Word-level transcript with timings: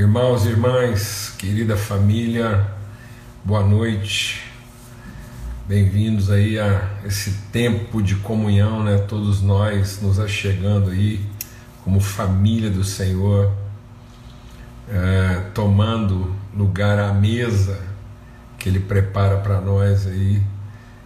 Irmãos 0.00 0.46
e 0.46 0.48
irmãs, 0.48 1.34
querida 1.36 1.76
família, 1.76 2.66
boa 3.44 3.62
noite. 3.62 4.42
Bem-vindos 5.68 6.30
aí 6.30 6.58
a 6.58 6.88
esse 7.04 7.32
tempo 7.52 8.02
de 8.02 8.14
comunhão, 8.14 8.82
né? 8.82 8.96
Todos 8.96 9.42
nós 9.42 10.00
nos 10.00 10.18
achegando 10.18 10.88
aí 10.88 11.20
como 11.84 12.00
família 12.00 12.70
do 12.70 12.82
Senhor, 12.82 13.52
é, 14.88 15.50
tomando 15.52 16.34
lugar 16.56 16.98
à 16.98 17.12
mesa 17.12 17.78
que 18.58 18.70
Ele 18.70 18.80
prepara 18.80 19.36
para 19.36 19.60
nós 19.60 20.06
aí, 20.06 20.42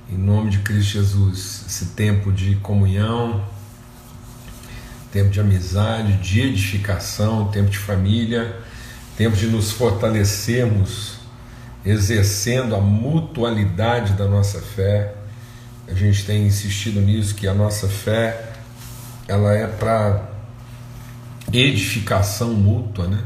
em 0.08 0.16
nome 0.16 0.50
de 0.50 0.58
Cristo 0.58 0.92
Jesus. 0.92 1.64
Esse 1.66 1.86
tempo 1.86 2.30
de 2.30 2.54
comunhão, 2.56 3.44
tempo 5.10 5.30
de 5.30 5.40
amizade, 5.40 6.12
de 6.18 6.42
edificação, 6.42 7.48
tempo 7.48 7.70
de 7.70 7.78
família 7.78 8.62
tempo 9.16 9.36
de 9.36 9.46
nos 9.46 9.70
fortalecermos, 9.72 11.18
exercendo 11.84 12.74
a 12.74 12.80
mutualidade 12.80 14.14
da 14.14 14.26
nossa 14.26 14.60
fé. 14.60 15.14
A 15.86 15.94
gente 15.94 16.24
tem 16.24 16.46
insistido 16.46 17.00
nisso 17.00 17.34
que 17.34 17.46
a 17.46 17.54
nossa 17.54 17.88
fé 17.88 18.52
ela 19.28 19.52
é 19.52 19.66
para 19.66 20.28
edificação 21.52 22.52
mútua, 22.54 23.06
né? 23.06 23.22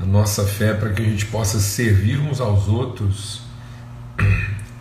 A 0.00 0.04
nossa 0.04 0.44
fé 0.44 0.70
é 0.70 0.74
para 0.74 0.90
que 0.90 1.02
a 1.02 1.04
gente 1.04 1.26
possa 1.26 1.60
servir 1.60 2.18
uns 2.18 2.40
aos 2.40 2.66
outros 2.66 3.42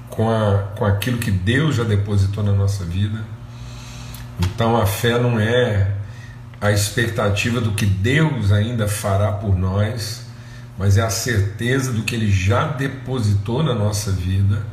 com, 0.10 0.30
a, 0.30 0.70
com 0.76 0.86
aquilo 0.86 1.18
que 1.18 1.30
Deus 1.30 1.76
já 1.76 1.84
depositou 1.84 2.44
na 2.44 2.54
nossa 2.54 2.84
vida. 2.86 3.24
Então 4.40 4.76
a 4.76 4.86
fé 4.86 5.20
não 5.20 5.40
é 5.40 6.01
a 6.62 6.72
expectativa 6.72 7.60
do 7.60 7.72
que 7.72 7.88
Deus 7.88 8.52
ainda 8.52 8.88
fará 8.88 9.32
por 9.32 9.58
nós, 9.58 10.28
mas 10.78 10.96
é 10.96 11.02
a 11.02 11.10
certeza 11.10 11.92
do 11.92 12.04
que 12.04 12.14
Ele 12.14 12.32
já 12.32 12.68
depositou 12.68 13.64
na 13.64 13.74
nossa 13.74 14.12
vida, 14.12 14.64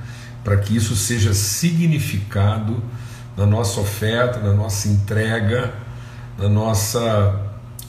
para 0.44 0.58
que 0.58 0.76
isso 0.76 0.94
seja 0.94 1.32
significado 1.32 2.82
na 3.36 3.46
nossa 3.46 3.80
oferta, 3.80 4.38
na 4.38 4.52
nossa 4.52 4.88
entrega, 4.88 5.72
na 6.38 6.48
nossa 6.48 7.40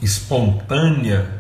espontânea 0.02 1.38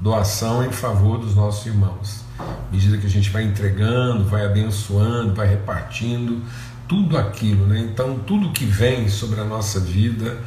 doação 0.00 0.64
em 0.64 0.72
favor 0.72 1.18
dos 1.18 1.36
nossos 1.36 1.66
irmãos. 1.66 2.24
À 2.38 2.72
medida 2.72 2.96
que 2.96 3.06
a 3.06 3.10
gente 3.10 3.30
vai 3.30 3.44
entregando, 3.44 4.24
vai 4.24 4.46
abençoando, 4.46 5.34
vai 5.34 5.46
repartindo, 5.46 6.42
tudo 6.88 7.16
aquilo, 7.16 7.66
né? 7.66 7.78
Então, 7.80 8.18
tudo 8.18 8.50
que 8.50 8.64
vem 8.64 9.08
sobre 9.08 9.40
a 9.40 9.44
nossa 9.44 9.78
vida 9.78 10.38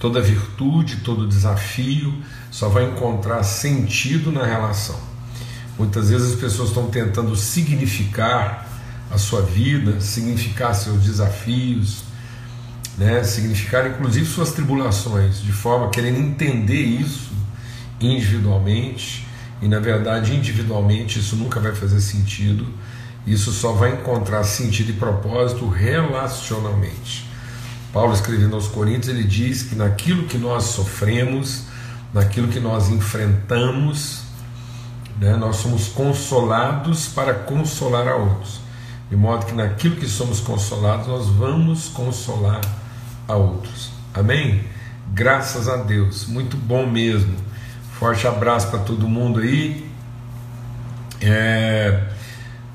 Toda 0.00 0.18
virtude, 0.18 0.96
todo 1.04 1.28
desafio 1.28 2.12
só 2.50 2.70
vai 2.70 2.84
encontrar 2.86 3.42
sentido 3.42 4.32
na 4.32 4.46
relação. 4.46 4.98
Muitas 5.78 6.08
vezes 6.08 6.32
as 6.32 6.40
pessoas 6.40 6.70
estão 6.70 6.88
tentando 6.88 7.36
significar 7.36 8.66
a 9.10 9.18
sua 9.18 9.42
vida, 9.42 10.00
significar 10.00 10.74
seus 10.74 11.02
desafios, 11.02 12.04
né? 12.96 13.22
significar 13.22 13.86
inclusive 13.86 14.24
suas 14.24 14.52
tribulações, 14.52 15.42
de 15.42 15.52
forma 15.52 15.90
querendo 15.90 16.18
entender 16.18 16.82
isso 16.82 17.30
individualmente, 18.00 19.26
e 19.60 19.68
na 19.68 19.78
verdade, 19.80 20.34
individualmente, 20.34 21.18
isso 21.18 21.36
nunca 21.36 21.60
vai 21.60 21.74
fazer 21.74 22.00
sentido, 22.00 22.66
isso 23.26 23.52
só 23.52 23.72
vai 23.72 23.92
encontrar 23.92 24.44
sentido 24.44 24.90
e 24.90 24.94
propósito 24.94 25.68
relacionalmente. 25.68 27.29
Paulo 27.92 28.12
escrevendo 28.12 28.54
aos 28.54 28.68
Coríntios, 28.68 29.08
ele 29.08 29.24
diz 29.24 29.62
que 29.62 29.74
naquilo 29.74 30.26
que 30.26 30.38
nós 30.38 30.64
sofremos, 30.64 31.64
naquilo 32.14 32.48
que 32.48 32.60
nós 32.60 32.88
enfrentamos, 32.88 34.22
né, 35.18 35.36
nós 35.36 35.56
somos 35.56 35.88
consolados 35.88 37.08
para 37.08 37.34
consolar 37.34 38.06
a 38.06 38.16
outros. 38.16 38.60
De 39.10 39.16
modo 39.16 39.44
que 39.44 39.52
naquilo 39.52 39.96
que 39.96 40.06
somos 40.06 40.38
consolados, 40.38 41.08
nós 41.08 41.26
vamos 41.26 41.88
consolar 41.88 42.60
a 43.26 43.34
outros. 43.34 43.90
Amém? 44.14 44.64
Graças 45.12 45.68
a 45.68 45.76
Deus, 45.76 46.26
muito 46.26 46.56
bom 46.56 46.86
mesmo. 46.86 47.34
Forte 47.98 48.26
abraço 48.26 48.68
para 48.68 48.78
todo 48.78 49.08
mundo 49.08 49.40
aí. 49.40 49.90
É, 51.20 52.04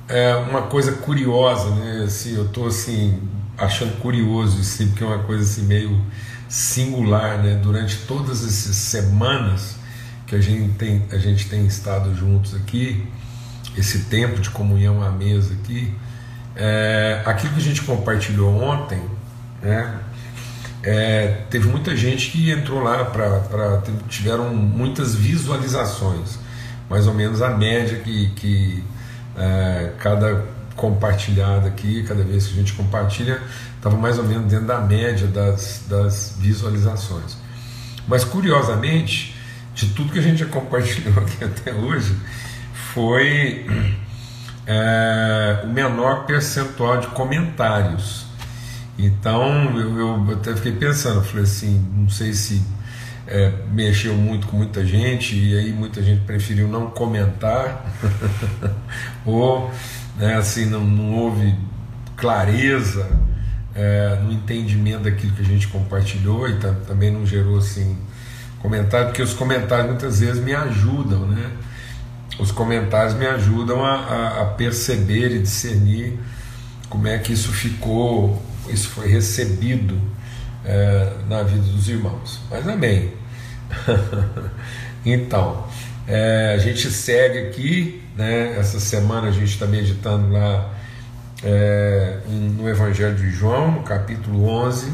é 0.10 0.36
uma 0.36 0.64
coisa 0.64 0.92
curiosa, 0.92 1.70
né? 1.72 2.04
Assim, 2.06 2.36
eu 2.36 2.46
estou 2.46 2.68
assim 2.68 3.22
achando 3.58 4.00
curioso 4.00 4.60
isso, 4.60 4.86
porque 4.88 5.04
é 5.04 5.08
uma 5.08 5.24
coisa 5.24 5.44
assim 5.44 5.64
meio 5.64 6.00
singular, 6.48 7.42
né? 7.42 7.56
Durante 7.62 7.98
todas 8.08 8.46
essas 8.46 8.76
semanas 8.76 9.76
que 10.28 10.36
a 10.36 10.42
gente 10.42 10.74
tem, 10.76 11.04
a 11.12 11.18
gente 11.18 11.48
tem 11.50 11.66
estado 11.66 12.16
juntos 12.16 12.56
aqui, 12.56 13.06
esse 13.78 14.06
tempo 14.06 14.40
de 14.42 14.50
comunhão 14.50 15.04
à 15.04 15.12
mesa 15.12 15.54
aqui, 15.54 15.94
é, 16.56 17.22
aquilo 17.26 17.54
que 17.54 17.60
a 17.60 17.64
gente 17.64 17.82
compartilhou 17.82 18.62
ontem, 18.62 19.02
né? 19.62 20.00
É, 20.84 21.42
teve 21.50 21.68
muita 21.68 21.96
gente 21.96 22.30
que 22.30 22.52
entrou 22.52 22.84
lá 22.84 23.06
para 23.06 23.82
tiveram 24.08 24.54
muitas 24.54 25.16
visualizações, 25.16 26.38
mais 26.88 27.08
ou 27.08 27.14
menos 27.14 27.42
a 27.42 27.50
média 27.50 27.98
que, 28.00 28.30
que 28.36 28.84
é, 29.36 29.94
cada 29.98 30.46
compartilhada 30.76 31.68
aqui, 31.68 32.04
cada 32.04 32.24
vez 32.24 32.48
que 32.48 32.54
a 32.54 32.58
gente 32.58 32.74
compartilha, 32.74 33.42
estava 33.76 33.96
mais 33.98 34.18
ou 34.18 34.24
menos 34.24 34.50
dentro 34.50 34.66
da 34.66 34.80
média 34.80 35.28
das, 35.28 35.84
das 35.88 36.36
visualizações. 36.40 37.38
Mas 38.08 38.24
curiosamente, 38.24 39.36
de 39.74 39.88
tudo 39.90 40.12
que 40.12 40.20
a 40.20 40.22
gente 40.22 40.40
já 40.40 40.46
compartilhou 40.46 41.18
aqui 41.24 41.44
até 41.44 41.74
hoje, 41.74 42.16
foi 42.94 43.66
é, 44.68 45.62
o 45.64 45.68
menor 45.68 46.26
percentual 46.26 46.98
de 46.98 47.08
comentários. 47.08 48.26
Então 48.98 49.78
eu, 49.78 49.98
eu 49.98 50.32
até 50.34 50.56
fiquei 50.56 50.72
pensando, 50.72 51.24
falei 51.24 51.44
assim, 51.44 51.86
não 51.96 52.10
sei 52.10 52.34
se 52.34 52.64
é, 53.28 53.52
mexeu 53.72 54.16
muito 54.16 54.48
com 54.48 54.58
muita 54.58 54.86
gente 54.86 55.36
e 55.36 55.58
aí 55.58 55.74
muita 55.74 56.02
gente 56.02 56.22
preferiu 56.22 56.68
não 56.68 56.90
comentar 56.92 57.86
ou 59.26 59.72
né, 60.18 60.36
assim, 60.36 60.66
não, 60.66 60.84
não 60.84 61.14
houve 61.14 61.56
clareza 62.16 63.08
é, 63.76 64.20
no 64.24 64.32
entendimento 64.32 65.04
daquilo 65.04 65.34
que 65.34 65.42
a 65.42 65.46
gente 65.46 65.68
compartilhou 65.68 66.48
e 66.48 66.58
também 66.88 67.12
não 67.12 67.26
gerou 67.26 67.58
assim 67.58 67.98
comentário, 68.62 69.08
porque 69.08 69.22
os 69.22 69.34
comentários 69.34 69.88
muitas 69.88 70.20
vezes 70.20 70.44
me 70.44 70.54
ajudam, 70.54 71.28
né? 71.28 71.52
Os 72.40 72.52
comentários 72.52 73.14
me 73.14 73.28
ajudam 73.28 73.86
a, 73.86 73.94
a, 73.94 74.42
a 74.42 74.46
perceber 74.46 75.32
e 75.32 75.40
discernir 75.40 76.20
como 76.90 77.08
é 77.08 77.18
que 77.18 77.32
isso 77.32 77.52
ficou, 77.52 78.42
isso 78.68 78.90
foi 78.90 79.08
recebido 79.08 80.00
é, 80.66 81.14
na 81.30 81.44
vida 81.44 81.62
dos 81.62 81.88
irmãos. 81.88 82.42
Mas 82.50 82.68
amém. 82.68 83.14
então, 85.06 85.66
é, 86.08 86.54
a 86.56 86.58
gente 86.58 86.90
segue 86.92 87.40
aqui, 87.40 88.04
né? 88.16 88.58
Essa 88.58 88.80
semana 88.80 89.28
a 89.28 89.32
gente 89.32 89.52
está 89.52 89.66
meditando 89.66 90.32
lá 90.32 90.74
é, 91.44 92.20
no 92.28 92.70
Evangelho 92.70 93.16
de 93.16 93.32
João, 93.32 93.72
no 93.72 93.84
capítulo 93.84 94.48
11, 94.48 94.94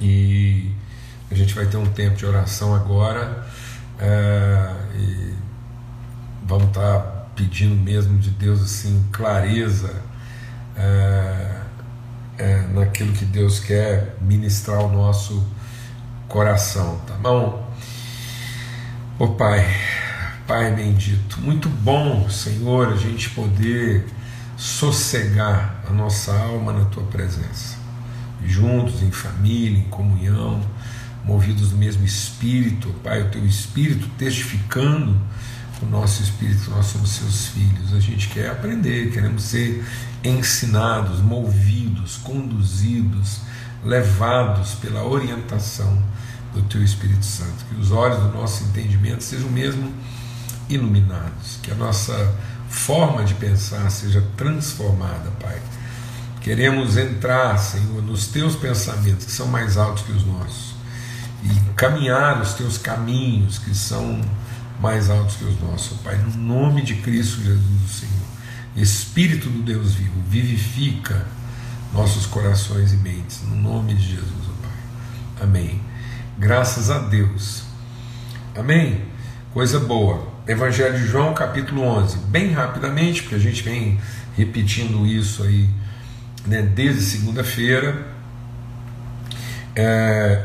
e 0.00 0.70
a 1.30 1.34
gente 1.34 1.54
vai 1.54 1.66
ter 1.66 1.76
um 1.76 1.86
tempo 1.86 2.16
de 2.16 2.26
oração 2.26 2.74
agora, 2.74 3.46
é, 3.98 4.70
e 4.96 5.34
vamos 6.44 6.68
estar 6.68 6.98
tá 6.98 7.26
pedindo 7.34 7.74
mesmo 7.74 8.18
de 8.18 8.30
Deus 8.30 8.62
assim 8.62 9.04
clareza 9.12 9.94
é, 10.76 11.56
é, 12.38 12.60
naquilo 12.74 13.12
que 13.12 13.24
Deus 13.24 13.60
quer 13.60 14.16
ministrar 14.20 14.78
ao 14.78 14.88
nosso 14.90 15.46
coração, 16.28 16.98
tá 17.06 17.14
bom? 17.14 17.71
Ô 19.22 19.26
oh, 19.26 19.34
Pai, 19.34 19.64
Pai 20.48 20.74
bendito, 20.74 21.40
muito 21.40 21.68
bom, 21.68 22.28
Senhor, 22.28 22.88
a 22.88 22.96
gente 22.96 23.30
poder 23.30 24.04
sossegar 24.56 25.80
a 25.88 25.92
nossa 25.92 26.36
alma 26.36 26.72
na 26.72 26.86
Tua 26.86 27.04
presença, 27.04 27.76
juntos, 28.44 29.00
em 29.00 29.12
família, 29.12 29.78
em 29.78 29.88
comunhão, 29.88 30.60
movidos 31.24 31.70
do 31.70 31.76
mesmo 31.76 32.04
Espírito, 32.04 32.92
Pai, 33.04 33.22
o 33.22 33.30
Teu 33.30 33.46
Espírito 33.46 34.10
testificando 34.18 35.16
o 35.80 35.86
nosso 35.86 36.20
Espírito, 36.20 36.68
nós 36.72 36.86
somos 36.86 37.10
Seus 37.10 37.46
filhos, 37.46 37.94
a 37.94 38.00
gente 38.00 38.26
quer 38.26 38.50
aprender, 38.50 39.12
queremos 39.12 39.44
ser 39.44 39.84
ensinados, 40.24 41.20
movidos, 41.20 42.16
conduzidos, 42.16 43.42
levados 43.84 44.74
pela 44.74 45.04
orientação 45.04 46.02
do 46.54 46.62
Teu 46.62 46.82
Espírito 46.82 47.24
Santo, 47.24 47.64
que 47.68 47.80
os 47.80 47.90
olhos 47.90 48.18
do 48.18 48.28
nosso 48.28 48.64
entendimento 48.64 49.22
sejam 49.22 49.50
mesmo 49.50 49.92
iluminados, 50.68 51.58
que 51.62 51.70
a 51.70 51.74
nossa 51.74 52.34
forma 52.68 53.24
de 53.24 53.34
pensar 53.34 53.90
seja 53.90 54.22
transformada, 54.36 55.30
Pai. 55.40 55.60
Queremos 56.40 56.96
entrar, 56.96 57.56
Senhor, 57.58 58.02
nos 58.02 58.26
Teus 58.28 58.56
pensamentos, 58.56 59.26
que 59.26 59.32
são 59.32 59.46
mais 59.46 59.76
altos 59.76 60.02
que 60.02 60.12
os 60.12 60.26
nossos, 60.26 60.74
e 61.44 61.74
caminhar 61.74 62.40
os 62.40 62.54
Teus 62.54 62.78
caminhos, 62.78 63.58
que 63.58 63.74
são 63.74 64.20
mais 64.80 65.08
altos 65.08 65.36
que 65.36 65.44
os 65.44 65.60
nossos, 65.60 65.98
Pai, 65.98 66.16
no 66.16 66.36
nome 66.36 66.82
de 66.82 66.96
Cristo 66.96 67.42
Jesus, 67.42 67.90
Senhor. 67.90 68.22
Espírito 68.74 69.50
do 69.50 69.62
Deus 69.62 69.94
vivo, 69.94 70.20
vivifica 70.28 71.26
nossos 71.92 72.24
corações 72.26 72.92
e 72.92 72.96
mentes, 72.96 73.42
no 73.42 73.54
nome 73.54 73.94
de 73.94 74.12
Jesus, 74.12 74.46
Pai. 74.62 75.42
Amém. 75.42 75.91
Graças 76.42 76.90
a 76.90 76.98
Deus. 76.98 77.62
Amém. 78.58 79.00
Coisa 79.52 79.78
boa. 79.78 80.26
Evangelho 80.44 80.98
de 80.98 81.06
João, 81.06 81.32
capítulo 81.34 81.82
11. 81.82 82.18
Bem 82.18 82.50
rapidamente, 82.50 83.22
porque 83.22 83.36
a 83.36 83.38
gente 83.38 83.62
vem 83.62 84.00
repetindo 84.36 85.06
isso 85.06 85.44
aí 85.44 85.70
né, 86.44 86.60
desde 86.62 87.00
segunda-feira. 87.00 88.08
É, 89.76 90.44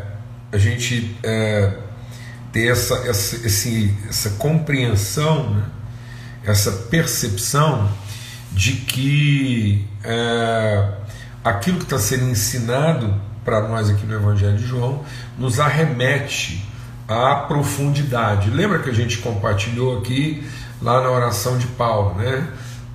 a 0.51 0.57
gente 0.59 1.17
é, 1.23 1.73
ter 2.53 2.71
essa, 2.71 2.93
essa, 2.97 3.47
esse, 3.47 3.91
essa 4.07 4.29
compreensão, 4.37 5.55
né, 5.55 5.63
essa 6.45 6.71
percepção 6.91 7.91
de 8.51 8.73
que 8.73 9.83
é, 10.03 10.93
aquilo 11.43 11.79
que 11.79 11.85
está 11.85 11.97
sendo 11.97 12.29
ensinado 12.29 13.19
para 13.47 13.61
nós 13.61 13.89
aqui 13.89 14.05
no 14.05 14.13
Evangelho 14.13 14.57
de 14.57 14.67
João 14.67 15.05
nos 15.37 15.57
arremete 15.57 16.67
à 17.07 17.33
profundidade. 17.33 18.49
Lembra 18.49 18.79
que 18.79 18.89
a 18.89 18.93
gente 18.93 19.19
compartilhou 19.19 19.99
aqui 19.99 20.45
lá 20.81 21.01
na 21.01 21.09
oração 21.09 21.57
de 21.57 21.65
Paulo, 21.67 22.15
né? 22.15 22.45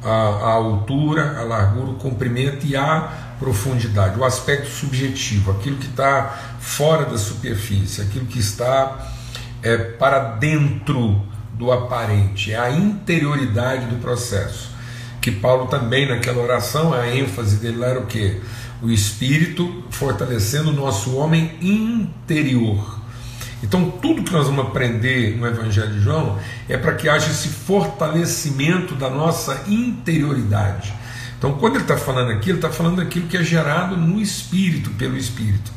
A, 0.04 0.10
a 0.10 0.50
altura, 0.50 1.38
a 1.40 1.42
largura, 1.42 1.92
o 1.92 1.94
comprimento 1.94 2.66
e 2.66 2.76
a 2.76 3.34
profundidade, 3.38 4.18
o 4.18 4.24
aspecto 4.26 4.68
subjetivo, 4.68 5.52
aquilo 5.52 5.78
que 5.78 5.86
está 5.86 6.56
fora 6.60 7.06
da 7.06 7.16
superfície, 7.16 8.02
aquilo 8.02 8.26
que 8.26 8.38
está 8.38 9.08
é, 9.62 9.78
para 9.78 10.18
dentro 10.34 11.22
do 11.54 11.72
aparente, 11.72 12.52
é 12.52 12.58
a 12.58 12.70
interioridade 12.70 13.86
do 13.86 13.96
processo 14.02 14.72
que 15.22 15.30
Paulo 15.30 15.68
também 15.68 16.08
naquela 16.08 16.42
oração, 16.42 16.92
a 16.92 17.08
ênfase 17.08 17.56
dele 17.58 17.78
lá 17.78 17.86
era 17.86 18.00
o 18.00 18.06
que? 18.06 18.40
O 18.82 18.90
Espírito 18.90 19.84
fortalecendo 19.90 20.70
o 20.70 20.74
nosso 20.74 21.14
homem 21.14 21.52
interior. 21.60 23.00
Então, 23.62 23.88
tudo 23.90 24.24
que 24.24 24.32
nós 24.32 24.46
vamos 24.46 24.66
aprender 24.66 25.36
no 25.36 25.46
Evangelho 25.46 25.92
de 25.92 26.00
João 26.00 26.36
é 26.68 26.76
para 26.76 26.94
que 26.94 27.08
haja 27.08 27.30
esse 27.30 27.48
fortalecimento 27.48 28.96
da 28.96 29.08
nossa 29.08 29.64
interioridade. 29.68 30.92
Então, 31.38 31.52
quando 31.54 31.76
ele 31.76 31.84
está 31.84 31.96
falando 31.96 32.32
aqui, 32.32 32.50
ele 32.50 32.58
está 32.58 32.70
falando 32.70 32.96
daquilo 32.96 33.28
que 33.28 33.36
é 33.36 33.42
gerado 33.42 33.96
no 33.96 34.20
Espírito, 34.20 34.90
pelo 34.90 35.16
Espírito. 35.16 35.72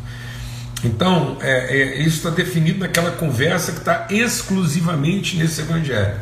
Então, 0.83 1.37
é, 1.41 1.77
é, 1.77 2.01
isso 2.01 2.17
está 2.17 2.29
definido 2.31 2.79
naquela 2.79 3.11
conversa 3.11 3.71
que 3.71 3.79
está 3.79 4.07
exclusivamente 4.09 5.37
nesse 5.37 5.61
Evangelho. 5.61 6.21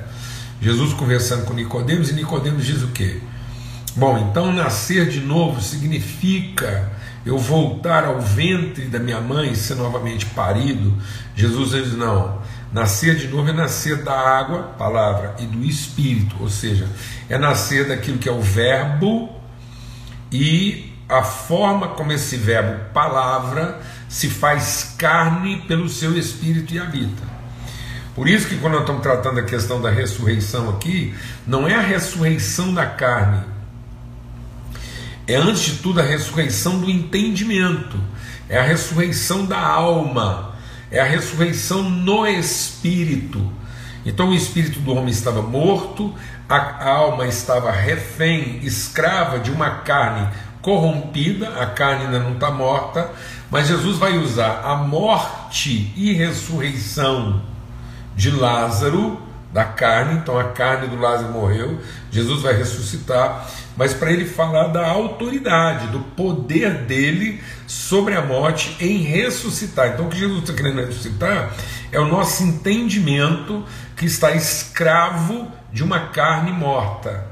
Jesus 0.62 0.94
conversando 0.94 1.46
com 1.46 1.54
Nicodemos 1.54 2.10
e 2.10 2.14
Nicodemos 2.14 2.66
diz 2.66 2.84
o 2.84 2.88
quê? 2.88 3.20
Bom, 3.96 4.18
então 4.18 4.52
nascer 4.52 5.08
de 5.08 5.20
novo 5.20 5.62
significa 5.62 6.92
eu 7.24 7.38
voltar 7.38 8.06
ao 8.06 8.20
ventre 8.20 8.86
da 8.88 8.98
minha 8.98 9.22
mãe 9.22 9.52
e 9.52 9.56
ser 9.56 9.76
novamente 9.76 10.26
parido. 10.28 10.98
Jesus 11.36 11.72
diz 11.72 11.94
não. 11.94 12.42
Nascer 12.72 13.16
de 13.16 13.28
novo 13.28 13.50
é 13.50 13.54
nascer 13.54 14.04
da 14.04 14.14
água, 14.14 14.64
palavra, 14.80 15.36
e 15.40 15.46
do 15.46 15.64
espírito, 15.64 16.36
ou 16.40 16.50
seja, 16.50 16.88
é 17.30 17.38
nascer 17.38 17.88
daquilo 17.88 18.18
que 18.18 18.28
é 18.28 18.32
o 18.32 18.42
verbo 18.42 19.30
e 20.32 20.92
a 21.08 21.22
forma 21.22 21.90
como 21.90 22.12
esse 22.12 22.36
verbo, 22.36 22.86
palavra, 22.92 23.80
se 24.10 24.28
faz 24.28 24.96
carne 24.98 25.62
pelo 25.68 25.88
seu 25.88 26.18
espírito 26.18 26.74
e 26.74 26.80
habita. 26.80 27.22
Por 28.16 28.28
isso 28.28 28.48
que 28.48 28.58
quando 28.58 28.74
nós 28.74 28.82
estamos 28.82 29.04
tratando 29.04 29.40
a 29.40 29.44
questão 29.44 29.80
da 29.80 29.92
ressurreição 29.92 30.70
aqui, 30.72 31.14
não 31.46 31.68
é 31.68 31.76
a 31.76 31.82
ressurreição 31.82 32.74
da 32.74 32.88
carne, 32.88 33.53
é 35.28 35.36
antes 35.36 35.62
de 35.62 35.74
tudo 35.78 36.00
a 36.00 36.04
ressurreição 36.04 36.80
do 36.80 36.90
entendimento, 36.90 37.98
é 38.50 38.58
a 38.58 38.64
ressurreição 38.64 39.46
da 39.46 39.60
alma, 39.60 40.54
é 40.92 41.00
a 41.00 41.06
ressurreição 41.06 41.90
no 41.90 42.28
espírito. 42.28 43.52
Então 44.06 44.30
o 44.30 44.36
espírito 44.36 44.80
do 44.80 44.94
homem 44.94 45.10
estava 45.10 45.42
morto, 45.42 46.14
a 46.50 46.90
alma 46.90 47.26
estava 47.26 47.72
refém, 47.72 48.60
escrava 48.64 49.40
de 49.40 49.50
uma 49.50 49.70
carne 49.70 50.28
corrompida, 50.62 51.50
a 51.62 51.66
carne 51.66 52.06
ainda 52.06 52.20
não 52.20 52.34
está 52.34 52.52
morta, 52.52 53.10
mas 53.50 53.68
Jesus 53.68 53.98
vai 53.98 54.18
usar 54.18 54.62
a 54.64 54.76
morte 54.76 55.94
e 55.96 56.14
ressurreição 56.14 57.42
de 58.16 58.30
Lázaro, 58.30 59.22
da 59.52 59.64
carne, 59.64 60.16
então 60.16 60.40
a 60.40 60.46
carne 60.46 60.88
do 60.88 61.00
Lázaro 61.00 61.32
morreu, 61.32 61.80
Jesus 62.12 62.42
vai 62.42 62.54
ressuscitar, 62.54 63.48
mas 63.76 63.94
para 63.94 64.12
ele 64.12 64.26
falar 64.26 64.68
da 64.68 64.88
autoridade, 64.88 65.88
do 65.88 66.00
poder 66.00 66.86
dele 66.86 67.42
sobre 67.68 68.16
a 68.16 68.22
morte 68.22 68.76
em 68.80 68.98
ressuscitar. 69.00 69.90
Então 69.90 70.06
o 70.06 70.10
que 70.10 70.18
Jesus 70.18 70.42
está 70.42 70.54
querendo 70.54 70.86
ressuscitar 70.86 71.52
é 71.92 72.00
o 72.00 72.08
nosso 72.08 72.44
entendimento 72.44 73.64
que 73.96 74.06
está 74.06 74.32
escravo 74.32 75.52
de 75.72 75.84
uma 75.84 76.08
carne 76.08 76.52
morta. 76.52 77.32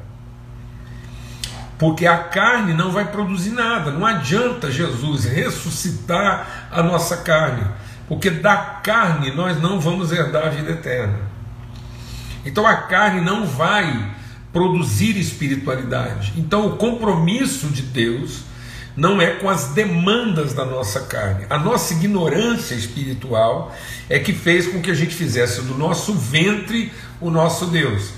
Porque 1.78 2.06
a 2.06 2.18
carne 2.18 2.74
não 2.74 2.92
vai 2.92 3.06
produzir 3.12 3.52
nada, 3.52 3.92
não 3.92 4.06
adianta 4.06 4.70
Jesus 4.72 5.26
ressuscitar 5.26 6.68
a 6.72 6.84
nossa 6.84 7.18
carne 7.18 7.66
porque 8.12 8.30
da 8.30 8.58
carne 8.58 9.32
nós 9.32 9.62
não 9.62 9.80
vamos 9.80 10.12
herdar 10.12 10.48
a 10.48 10.50
vida 10.50 10.72
eterna. 10.72 11.18
Então 12.46 12.68
a 12.68 12.76
carne 12.76 13.22
não 13.22 13.46
vai 13.46 14.06
produzir 14.52 15.18
espiritualidade. 15.18 16.34
Então 16.38 16.68
o 16.68 16.78
compromisso 16.78 17.68
de 17.68 17.82
Deus 17.82 18.42
não 18.96 19.22
é 19.22 19.32
com 19.36 19.50
as 19.50 19.68
demandas 19.70 20.54
da 20.54 20.66
nossa 20.66 21.02
carne. 21.02 21.46
A 21.50 21.58
nossa 21.58 21.94
ignorância 21.94 22.76
espiritual 22.76 23.74
é 24.10 24.20
que 24.20 24.34
fez 24.34 24.68
com 24.68 24.82
que 24.82 24.92
a 24.92 24.94
gente 24.94 25.16
fizesse 25.16 25.62
do 25.62 25.78
nosso 25.78 26.14
ventre 26.14 26.92
o 27.20 27.30
nosso 27.30 27.68
Deus. 27.68 28.12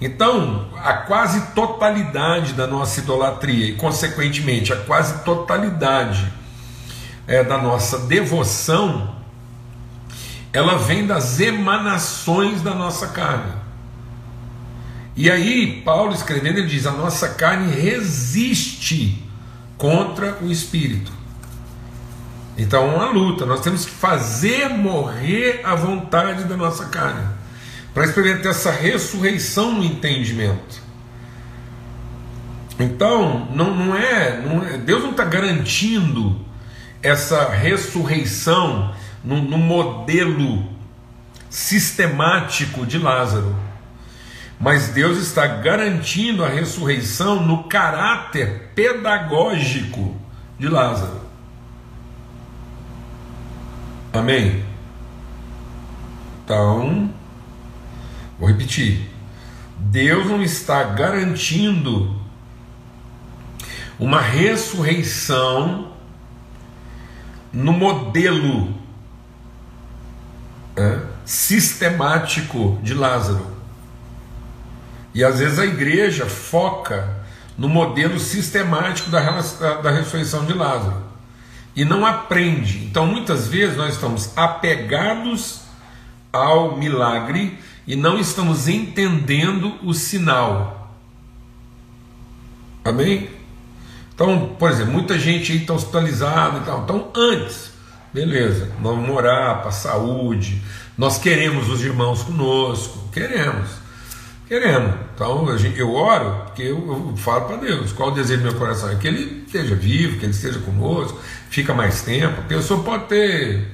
Então, 0.00 0.68
a 0.76 0.92
quase 0.92 1.52
totalidade 1.54 2.52
da 2.52 2.66
nossa 2.66 3.00
idolatria 3.00 3.66
e, 3.66 3.74
consequentemente, 3.74 4.72
a 4.72 4.76
quase 4.76 5.24
totalidade 5.24 6.30
é, 7.26 7.42
da 7.42 7.58
nossa 7.58 7.98
devoção 8.00 9.16
ela 10.56 10.78
vem 10.78 11.06
das 11.06 11.38
emanações 11.38 12.62
da 12.62 12.74
nossa 12.74 13.08
carne. 13.08 13.52
E 15.16 15.30
aí, 15.30 15.80
Paulo 15.82 16.12
escrevendo, 16.12 16.58
ele 16.58 16.68
diz: 16.68 16.86
a 16.86 16.92
nossa 16.92 17.30
carne 17.30 17.72
resiste 17.72 19.26
contra 19.78 20.38
o 20.42 20.50
espírito. 20.50 21.10
Então 22.58 22.90
é 22.90 22.96
uma 22.96 23.10
luta, 23.10 23.44
nós 23.44 23.60
temos 23.60 23.84
que 23.84 23.90
fazer 23.90 24.68
morrer 24.70 25.60
a 25.62 25.74
vontade 25.74 26.44
da 26.44 26.56
nossa 26.56 26.86
carne, 26.86 27.26
para 27.92 28.04
experimentar 28.04 28.50
essa 28.52 28.70
ressurreição 28.70 29.72
no 29.72 29.84
entendimento. 29.84 30.86
Então, 32.78 33.48
não, 33.54 33.74
não, 33.74 33.96
é, 33.96 34.40
não 34.40 34.64
é 34.64 34.76
Deus 34.78 35.02
não 35.02 35.10
está 35.10 35.24
garantindo 35.24 36.38
essa 37.02 37.48
ressurreição 37.50 38.94
no, 39.24 39.40
no 39.40 39.58
modelo 39.58 40.64
sistemático 41.48 42.84
de 42.86 42.98
Lázaro. 42.98 43.54
Mas 44.58 44.88
Deus 44.88 45.18
está 45.18 45.46
garantindo 45.46 46.44
a 46.44 46.48
ressurreição 46.48 47.44
no 47.44 47.64
caráter 47.64 48.70
pedagógico 48.74 50.16
de 50.58 50.68
Lázaro. 50.68 51.20
Amém? 54.12 54.64
Então, 56.44 57.10
vou 58.38 58.48
repetir. 58.48 59.10
Deus 59.78 60.26
não 60.26 60.42
está 60.42 60.82
garantindo 60.82 62.18
uma 63.98 64.20
ressurreição 64.20 65.92
no 67.52 67.72
modelo 67.72 68.74
sistemático 71.24 72.78
de 72.82 72.94
Lázaro. 72.94 73.55
E 75.16 75.24
às 75.24 75.38
vezes 75.38 75.58
a 75.58 75.64
igreja 75.64 76.26
foca 76.26 77.08
no 77.56 77.70
modelo 77.70 78.20
sistemático 78.20 79.08
da, 79.08 79.20
da 79.80 79.90
ressurreição 79.90 80.44
de 80.44 80.52
Lázaro 80.52 81.02
e 81.74 81.86
não 81.86 82.04
aprende. 82.04 82.84
Então 82.84 83.06
muitas 83.06 83.48
vezes 83.48 83.78
nós 83.78 83.94
estamos 83.94 84.36
apegados 84.36 85.62
ao 86.30 86.76
milagre 86.76 87.58
e 87.86 87.96
não 87.96 88.18
estamos 88.18 88.68
entendendo 88.68 89.74
o 89.82 89.94
sinal. 89.94 90.94
Amém? 92.84 93.30
Então, 94.14 94.54
por 94.58 94.70
exemplo, 94.70 94.92
muita 94.92 95.18
gente 95.18 95.50
aí 95.52 95.62
está 95.62 95.72
hospitalizada 95.72 96.58
e 96.58 96.60
tal. 96.60 96.82
Então, 96.82 97.10
antes 97.16 97.74
Beleza, 98.12 98.70
vamos 98.80 99.10
orar 99.10 99.60
para 99.60 99.68
a 99.68 99.72
saúde, 99.72 100.62
nós 100.96 101.18
queremos 101.18 101.68
os 101.68 101.82
irmãos 101.82 102.22
conosco, 102.22 103.10
Queremos. 103.12 103.85
Queremos. 104.48 104.94
Então 105.14 105.48
eu 105.76 105.92
oro 105.92 106.44
porque 106.44 106.62
eu, 106.62 106.76
eu 106.76 107.16
falo 107.16 107.46
para 107.46 107.56
Deus 107.56 107.92
qual 107.92 108.10
o 108.10 108.14
desejo 108.14 108.42
do 108.42 108.50
meu 108.50 108.58
coração. 108.58 108.90
É 108.90 108.94
que 108.94 109.08
Ele 109.08 109.42
esteja 109.44 109.74
vivo, 109.74 110.18
que 110.18 110.24
Ele 110.24 110.32
esteja 110.32 110.60
conosco, 110.60 111.18
fica 111.50 111.74
mais 111.74 112.02
tempo. 112.02 112.40
A 112.40 112.44
pessoa 112.44 112.82
pode 112.82 113.06
ter 113.06 113.66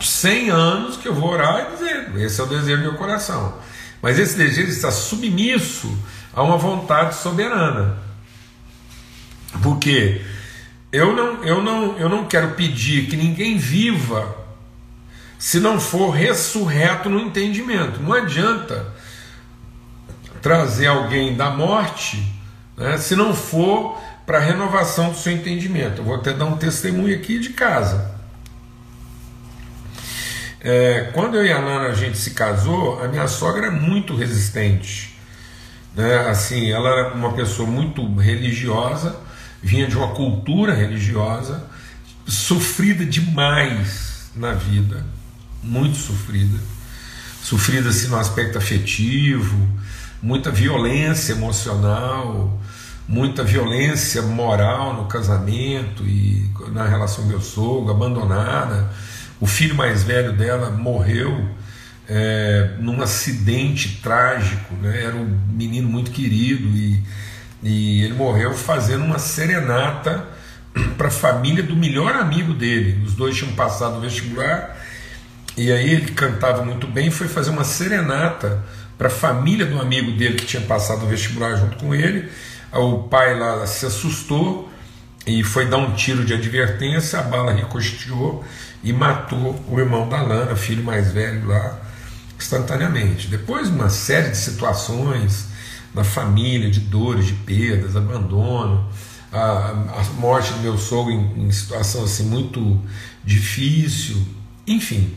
100 0.00 0.50
anos 0.50 0.96
que 0.96 1.06
eu 1.06 1.14
vou 1.14 1.30
orar 1.30 1.68
e 1.68 1.76
dizer: 1.76 2.16
esse 2.16 2.40
é 2.40 2.44
o 2.44 2.46
desejo 2.46 2.78
do 2.78 2.82
meu 2.82 2.94
coração. 2.94 3.54
Mas 4.00 4.18
esse 4.18 4.36
desejo 4.36 4.68
está 4.68 4.90
submisso 4.90 5.96
a 6.34 6.42
uma 6.42 6.56
vontade 6.56 7.14
soberana. 7.14 7.98
Porque 9.62 10.22
eu 10.90 11.14
não, 11.14 11.44
eu 11.44 11.62
não, 11.62 11.96
eu 11.98 12.08
não 12.08 12.26
quero 12.26 12.50
pedir 12.52 13.06
que 13.06 13.16
ninguém 13.16 13.58
viva 13.58 14.36
se 15.38 15.60
não 15.60 15.78
for 15.78 16.10
ressurreto 16.10 17.08
no 17.08 17.20
entendimento. 17.20 18.02
Não 18.02 18.12
adianta 18.12 18.92
trazer 20.42 20.88
alguém 20.88 21.36
da 21.36 21.50
morte 21.50 22.22
né, 22.76 22.98
se 22.98 23.14
não 23.14 23.32
for 23.32 23.96
para 24.26 24.38
a 24.38 24.40
renovação 24.40 25.10
do 25.10 25.16
seu 25.16 25.32
entendimento. 25.32 26.00
Eu 26.00 26.04
vou 26.04 26.16
até 26.16 26.32
dar 26.32 26.44
um 26.44 26.56
testemunho 26.56 27.14
aqui 27.14 27.38
de 27.38 27.50
casa. 27.50 28.10
É, 30.60 31.10
quando 31.12 31.36
eu 31.36 31.44
e 31.44 31.52
a 31.52 31.60
Nana 31.60 31.88
a 31.88 31.94
gente 31.94 32.16
se 32.18 32.32
casou, 32.32 33.02
a 33.02 33.08
minha 33.08 33.26
sogra 33.26 33.66
é 33.66 33.70
muito 33.70 34.16
resistente. 34.16 35.16
Né? 35.94 36.28
Assim, 36.28 36.70
ela 36.70 36.88
era 36.88 37.14
uma 37.14 37.32
pessoa 37.32 37.68
muito 37.68 38.14
religiosa, 38.16 39.16
vinha 39.62 39.86
de 39.86 39.96
uma 39.96 40.08
cultura 40.08 40.74
religiosa, 40.74 41.64
sofrida 42.26 43.04
demais 43.04 44.30
na 44.34 44.54
vida, 44.54 45.04
muito 45.62 45.96
sofrida. 45.96 46.58
Sofrida 47.42 47.88
assim, 47.88 48.06
no 48.06 48.18
aspecto 48.18 48.56
afetivo, 48.56 49.68
muita 50.22 50.50
violência 50.50 51.32
emocional, 51.32 52.58
muita 53.08 53.42
violência 53.42 54.22
moral 54.22 54.94
no 54.94 55.06
casamento 55.06 56.04
e 56.04 56.48
na 56.72 56.86
relação 56.86 57.24
com 57.24 57.30
meu 57.30 57.40
sogro, 57.40 57.90
abandonada 57.90 58.88
o 59.42 59.46
filho 59.46 59.74
mais 59.74 60.04
velho 60.04 60.32
dela 60.34 60.70
morreu 60.70 61.44
é, 62.08 62.76
num 62.78 63.02
acidente 63.02 64.00
trágico, 64.00 64.72
né? 64.76 65.02
era 65.02 65.16
um 65.16 65.36
menino 65.50 65.88
muito 65.88 66.12
querido 66.12 66.68
e, 66.68 67.02
e 67.60 68.02
ele 68.04 68.14
morreu 68.14 68.54
fazendo 68.54 69.04
uma 69.04 69.18
serenata 69.18 70.24
para 70.96 71.08
a 71.08 71.10
família 71.10 71.60
do 71.60 71.74
melhor 71.74 72.14
amigo 72.14 72.54
dele. 72.54 73.02
Os 73.04 73.14
dois 73.14 73.36
tinham 73.36 73.52
passado 73.54 73.96
o 73.96 74.00
vestibular 74.00 74.80
e 75.56 75.72
aí 75.72 75.90
ele 75.90 76.12
cantava 76.12 76.64
muito 76.64 76.86
bem 76.86 77.08
e 77.08 77.10
foi 77.10 77.26
fazer 77.26 77.50
uma 77.50 77.64
serenata 77.64 78.62
para 79.02 79.08
a 79.08 79.10
família 79.10 79.66
do 79.66 79.80
amigo 79.80 80.12
dele 80.12 80.36
que 80.36 80.46
tinha 80.46 80.62
passado 80.62 81.04
o 81.04 81.08
vestibular 81.08 81.56
junto 81.56 81.76
com 81.76 81.92
ele. 81.92 82.30
O 82.72 82.98
pai 82.98 83.36
lá 83.36 83.66
se 83.66 83.84
assustou 83.84 84.70
e 85.26 85.42
foi 85.42 85.66
dar 85.66 85.78
um 85.78 85.92
tiro 85.92 86.24
de 86.24 86.32
advertência, 86.32 87.18
a 87.18 87.22
bala 87.22 87.52
ricocheteou 87.52 88.44
e 88.80 88.92
matou 88.92 89.60
o 89.68 89.80
irmão 89.80 90.08
da 90.08 90.22
Lana, 90.22 90.54
filho 90.54 90.84
mais 90.84 91.10
velho 91.10 91.48
lá, 91.48 91.80
instantaneamente. 92.38 93.26
Depois, 93.26 93.66
uma 93.66 93.90
série 93.90 94.30
de 94.30 94.36
situações 94.36 95.48
na 95.92 96.04
família, 96.04 96.70
de 96.70 96.78
dores, 96.78 97.26
de 97.26 97.32
perdas, 97.32 97.96
abandono, 97.96 98.88
a, 99.32 99.98
a 99.98 100.04
morte 100.20 100.52
do 100.52 100.60
meu 100.60 100.78
sogro 100.78 101.12
em, 101.12 101.46
em, 101.46 101.50
situação 101.50 102.04
assim 102.04 102.26
muito 102.26 102.80
difícil, 103.24 104.24
enfim. 104.64 105.12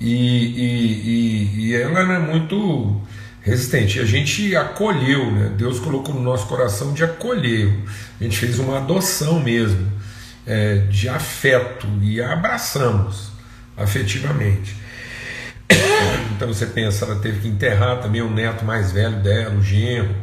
E, 0.00 0.14
e, 0.14 1.56
e, 1.56 1.66
e 1.66 1.74
ela 1.74 2.00
era 2.00 2.20
muito 2.20 3.00
resistente. 3.46 3.98
E 3.98 4.00
a 4.02 4.04
gente 4.04 4.54
acolheu, 4.56 5.30
né? 5.30 5.52
Deus 5.56 5.78
colocou 5.78 6.14
no 6.14 6.20
nosso 6.20 6.46
coração 6.46 6.92
de 6.92 7.04
acolher. 7.04 7.72
A 8.20 8.24
gente 8.24 8.36
fez 8.36 8.58
uma 8.58 8.78
adoção 8.78 9.40
mesmo 9.40 9.90
é, 10.46 10.78
de 10.90 11.08
afeto 11.08 11.86
e 12.02 12.20
a 12.20 12.32
abraçamos 12.32 13.30
afetivamente. 13.76 14.76
Então 16.36 16.48
você 16.48 16.66
pensa, 16.66 17.06
ela 17.06 17.16
teve 17.16 17.40
que 17.40 17.48
enterrar 17.48 17.98
também 18.02 18.20
o 18.20 18.30
neto 18.30 18.62
mais 18.62 18.92
velho 18.92 19.22
dela, 19.22 19.54
o 19.54 19.62
genro. 19.62 20.14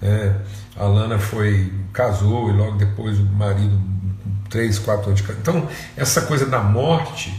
Né? 0.00 0.36
A 0.76 0.84
Lana 0.84 1.18
foi, 1.18 1.72
casou 1.90 2.50
e 2.50 2.52
logo 2.52 2.76
depois 2.76 3.18
o 3.18 3.24
marido, 3.24 3.80
três, 4.50 4.78
quatro 4.78 5.06
anos 5.06 5.22
de. 5.22 5.32
Então, 5.32 5.66
essa 5.96 6.20
coisa 6.22 6.44
da 6.44 6.60
morte 6.60 7.32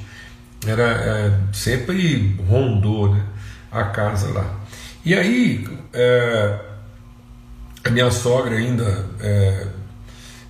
era 0.68 0.84
é, 0.84 1.32
sempre 1.54 2.36
rondou 2.48 3.14
né, 3.14 3.24
a 3.72 3.84
casa 3.86 4.32
lá. 4.32 4.46
E 5.04 5.14
aí, 5.14 5.68
é, 5.94 6.60
a 7.84 7.90
minha 7.90 8.10
sogra 8.10 8.56
ainda 8.56 9.06
é, 9.20 9.68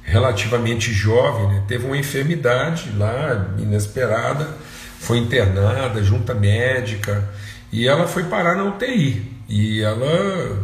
relativamente 0.04 0.92
jovem, 0.94 1.48
né, 1.48 1.64
teve 1.68 1.86
uma 1.86 1.98
enfermidade 1.98 2.92
lá 2.98 3.48
inesperada, 3.58 4.48
foi 5.00 5.18
internada, 5.18 6.02
junta 6.02 6.34
médica, 6.34 7.28
e 7.72 7.88
ela 7.88 8.08
foi 8.08 8.24
parar 8.24 8.56
na 8.56 8.64
UTI. 8.64 9.34
E 9.50 9.82
ela, 9.82 10.58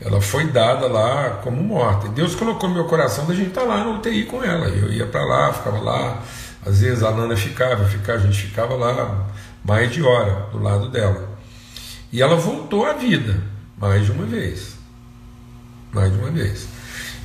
ela 0.00 0.20
foi 0.20 0.46
dada 0.46 0.86
lá 0.86 1.40
como 1.42 1.62
morta. 1.62 2.08
Deus 2.08 2.34
colocou 2.34 2.68
no 2.68 2.74
meu 2.74 2.84
coração 2.84 3.26
da 3.26 3.34
gente 3.34 3.48
estar 3.48 3.62
tá 3.62 3.66
lá 3.66 3.84
na 3.84 3.90
UTI 3.90 4.24
com 4.24 4.44
ela. 4.44 4.66
Eu 4.68 4.92
ia 4.92 5.06
para 5.06 5.24
lá, 5.24 5.52
ficava 5.52 5.80
lá. 5.80 6.22
Às 6.64 6.80
vezes 6.80 7.02
a 7.02 7.10
Nana 7.10 7.36
ficava, 7.36 7.84
ficava, 7.84 8.18
a 8.18 8.22
gente 8.22 8.42
ficava 8.42 8.74
lá 8.74 9.26
mais 9.64 9.92
de 9.92 10.02
hora 10.02 10.48
do 10.52 10.62
lado 10.62 10.88
dela. 10.88 11.28
E 12.12 12.20
ela 12.22 12.36
voltou 12.36 12.86
à 12.86 12.92
vida 12.92 13.42
mais 13.78 14.04
de 14.04 14.12
uma 14.12 14.26
vez. 14.26 14.76
Mais 15.92 16.12
de 16.12 16.18
uma 16.18 16.30
vez. 16.30 16.68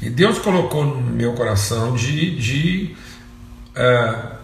E 0.01 0.09
Deus 0.09 0.39
colocou 0.39 0.85
no 0.85 1.01
meu 1.01 1.33
coração 1.33 1.95
de, 1.95 2.35
de 2.37 2.95
uh, 3.75 4.37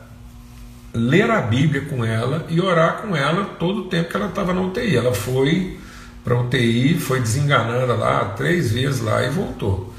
ler 0.93 1.29
a 1.29 1.41
Bíblia 1.41 1.81
com 1.81 2.03
ela 2.03 2.45
e 2.49 2.59
orar 2.59 3.01
com 3.01 3.15
ela 3.15 3.45
todo 3.59 3.81
o 3.81 3.85
tempo 3.85 4.09
que 4.09 4.15
ela 4.15 4.27
estava 4.27 4.53
na 4.53 4.61
UTI. 4.61 4.97
Ela 4.97 5.13
foi 5.13 5.79
para 6.23 6.35
a 6.35 6.41
UTI, 6.41 6.99
foi 6.99 7.19
desenganada 7.19 7.93
lá 7.93 8.25
três 8.35 8.71
vezes 8.71 9.01
lá 9.01 9.23
e 9.23 9.29
voltou. 9.29 9.92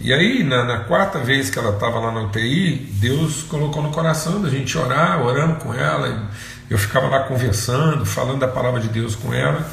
E 0.00 0.12
aí, 0.12 0.44
na, 0.44 0.64
na 0.64 0.78
quarta 0.80 1.18
vez 1.18 1.50
que 1.50 1.58
ela 1.58 1.74
estava 1.74 1.98
lá 1.98 2.12
na 2.12 2.22
UTI, 2.22 2.76
Deus 3.00 3.42
colocou 3.42 3.82
no 3.82 3.90
coração 3.90 4.40
da 4.40 4.48
gente 4.48 4.78
orar, 4.78 5.20
orando 5.20 5.56
com 5.56 5.74
ela. 5.74 6.28
Eu 6.70 6.78
ficava 6.78 7.08
lá 7.08 7.24
conversando, 7.24 8.06
falando 8.06 8.38
da 8.38 8.48
palavra 8.48 8.80
de 8.80 8.88
Deus 8.88 9.16
com 9.16 9.34
ela. 9.34 9.68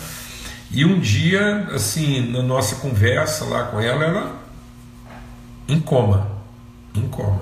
E 0.71 0.83
um 0.83 0.99
dia, 0.99 1.67
assim, 1.73 2.31
na 2.31 2.41
nossa 2.41 2.77
conversa 2.77 3.45
lá 3.45 3.65
com 3.65 3.79
ela, 3.79 4.03
ela 4.03 4.35
em 5.67 5.79
coma, 5.79 6.27
em 6.95 7.07
coma. 7.07 7.41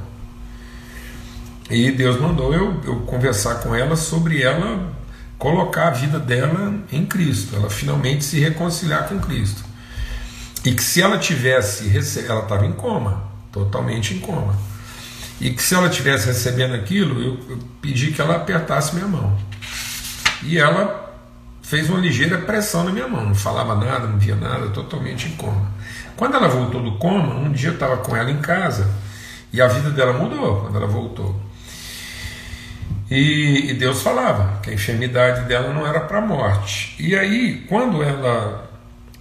E 1.69 1.91
Deus 1.91 2.19
mandou 2.19 2.53
eu, 2.53 2.81
eu 2.83 2.99
conversar 3.01 3.55
com 3.55 3.73
ela 3.73 3.95
sobre 3.95 4.41
ela 4.41 4.93
colocar 5.43 5.87
a 5.87 5.91
vida 5.91 6.19
dela 6.19 6.73
em 6.89 7.05
Cristo, 7.05 7.53
ela 7.55 7.69
finalmente 7.69 8.23
se 8.23 8.39
reconciliar 8.39 9.09
com 9.09 9.19
Cristo. 9.19 9.61
E 10.65 10.73
que 10.73 10.83
se 10.83 11.01
ela 11.01 11.17
tivesse, 11.17 11.91
ela 12.25 12.43
estava 12.43 12.65
em 12.65 12.71
coma, 12.71 13.23
totalmente 13.51 14.13
em 14.13 14.19
coma. 14.19 14.55
E 15.41 15.49
que 15.51 15.61
se 15.61 15.75
ela 15.75 15.89
tivesse 15.89 16.27
recebendo 16.27 16.73
aquilo, 16.73 17.21
eu, 17.21 17.39
eu 17.49 17.59
pedi 17.81 18.11
que 18.11 18.21
ela 18.21 18.35
apertasse 18.35 18.95
minha 18.95 19.07
mão. 19.07 19.37
E 20.41 20.57
ela 20.57 21.03
fez 21.61 21.89
uma 21.89 21.99
ligeira 21.99 22.37
pressão 22.37 22.83
na 22.83 22.91
minha 22.91 23.07
mão, 23.07 23.25
não 23.25 23.35
falava 23.35 23.75
nada, 23.75 24.07
não 24.07 24.17
via 24.17 24.35
nada, 24.35 24.69
totalmente 24.69 25.27
em 25.27 25.31
coma. 25.31 25.71
Quando 26.15 26.35
ela 26.35 26.47
voltou 26.47 26.81
do 26.81 26.97
coma, 26.97 27.35
um 27.35 27.51
dia 27.51 27.69
eu 27.69 27.73
estava 27.73 27.97
com 27.97 28.15
ela 28.15 28.31
em 28.31 28.37
casa 28.37 28.89
e 29.51 29.61
a 29.61 29.67
vida 29.67 29.89
dela 29.89 30.13
mudou 30.13 30.61
quando 30.61 30.77
ela 30.77 30.87
voltou. 30.87 31.39
E, 33.09 33.69
e 33.69 33.73
Deus 33.73 34.01
falava 34.01 34.59
que 34.61 34.69
a 34.69 34.73
enfermidade 34.73 35.45
dela 35.45 35.73
não 35.73 35.85
era 35.85 36.01
para 36.01 36.21
morte. 36.21 36.95
E 36.99 37.15
aí, 37.15 37.65
quando 37.67 38.01
ela 38.01 38.72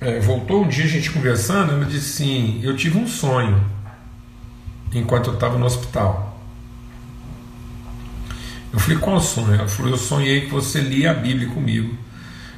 é, 0.03 0.19
voltou, 0.19 0.65
um 0.65 0.69
dia 0.69 0.85
a 0.85 0.89
gente 0.89 1.11
conversando, 1.11 1.73
ela 1.73 1.85
disse 1.85 2.23
assim: 2.23 2.61
Eu 2.63 2.77
tive 2.77 2.99
um 2.99 3.07
sonho 3.07 3.65
enquanto 4.93 5.29
eu 5.29 5.35
estava 5.35 5.57
no 5.57 5.65
hospital. 5.65 6.41
Eu 8.73 8.79
falei: 8.81 8.99
Qual 8.99 9.21
sonho? 9.21 9.55
Ela 9.55 9.69
falou: 9.69 9.93
Eu 9.93 9.99
sonhei 9.99 10.43
que 10.43 10.51
você 10.51 10.81
lia 10.81 11.13
a 11.13 11.15
Bíblia 11.15 11.49
comigo, 11.49 11.97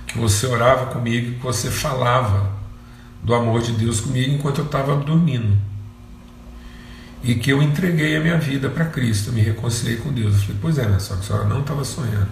que 0.07 0.17
você 0.19 0.47
orava 0.47 0.87
comigo, 0.87 1.35
que 1.35 1.43
você 1.43 1.71
falava 1.71 2.51
do 3.23 3.35
amor 3.35 3.61
de 3.61 3.73
Deus 3.73 4.01
comigo 4.01 4.33
enquanto 4.33 4.59
eu 4.59 4.65
estava 4.65 4.97
dormindo. 4.97 5.57
E 7.23 7.35
que 7.35 7.51
eu 7.51 7.63
entreguei 7.63 8.17
a 8.17 8.21
minha 8.21 8.39
vida 8.39 8.69
para 8.69 8.85
Cristo, 8.87 9.33
me 9.33 9.41
reconciliei 9.41 9.97
com 9.97 10.13
Deus. 10.13 10.35
Eu 10.35 10.41
falei, 10.41 10.57
pois 10.61 10.79
é, 10.79 10.99
só 10.99 11.15
que 11.15 11.21
a 11.21 11.23
senhora 11.25 11.45
não 11.45 11.61
estava 11.61 11.83
sonhando. 11.83 12.29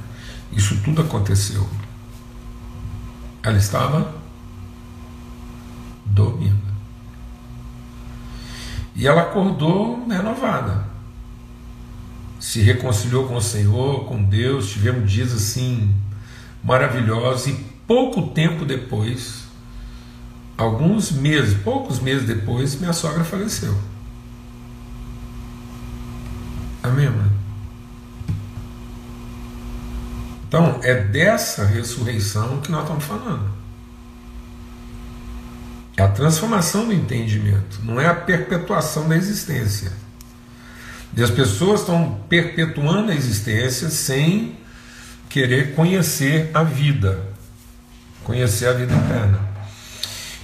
Isso 0.52 0.76
tudo 0.84 1.00
aconteceu. 1.00 1.66
Ela 3.42 3.56
estava 3.56 4.21
dormindo. 6.04 6.72
E 8.94 9.06
ela 9.06 9.22
acordou 9.22 10.06
renovada. 10.06 10.84
Se 12.38 12.60
reconciliou 12.60 13.26
com 13.26 13.36
o 13.36 13.42
Senhor, 13.42 14.04
com 14.04 14.22
Deus, 14.22 14.70
tivemos 14.70 15.10
dias 15.10 15.32
assim 15.32 15.94
maravilhosos 16.62 17.46
e 17.48 17.52
pouco 17.86 18.28
tempo 18.28 18.64
depois, 18.64 19.44
alguns 20.56 21.10
meses, 21.10 21.56
poucos 21.62 22.00
meses 22.00 22.26
depois, 22.26 22.78
minha 22.78 22.92
sogra 22.92 23.24
faleceu. 23.24 23.76
Amém, 26.82 27.08
mano? 27.08 27.32
Então, 30.48 30.80
é 30.82 30.94
dessa 30.94 31.64
ressurreição 31.64 32.60
que 32.60 32.70
nós 32.70 32.82
estamos 32.82 33.04
falando. 33.04 33.61
A 36.02 36.08
transformação 36.08 36.86
do 36.86 36.92
entendimento, 36.92 37.78
não 37.84 38.00
é 38.00 38.08
a 38.08 38.14
perpetuação 38.14 39.08
da 39.08 39.16
existência. 39.16 39.92
E 41.16 41.22
as 41.22 41.30
pessoas 41.30 41.80
estão 41.80 42.20
perpetuando 42.28 43.12
a 43.12 43.14
existência 43.14 43.88
sem 43.88 44.56
querer 45.28 45.76
conhecer 45.76 46.50
a 46.52 46.64
vida, 46.64 47.20
conhecer 48.24 48.66
a 48.66 48.72
vida 48.72 48.92
eterna. 48.92 49.38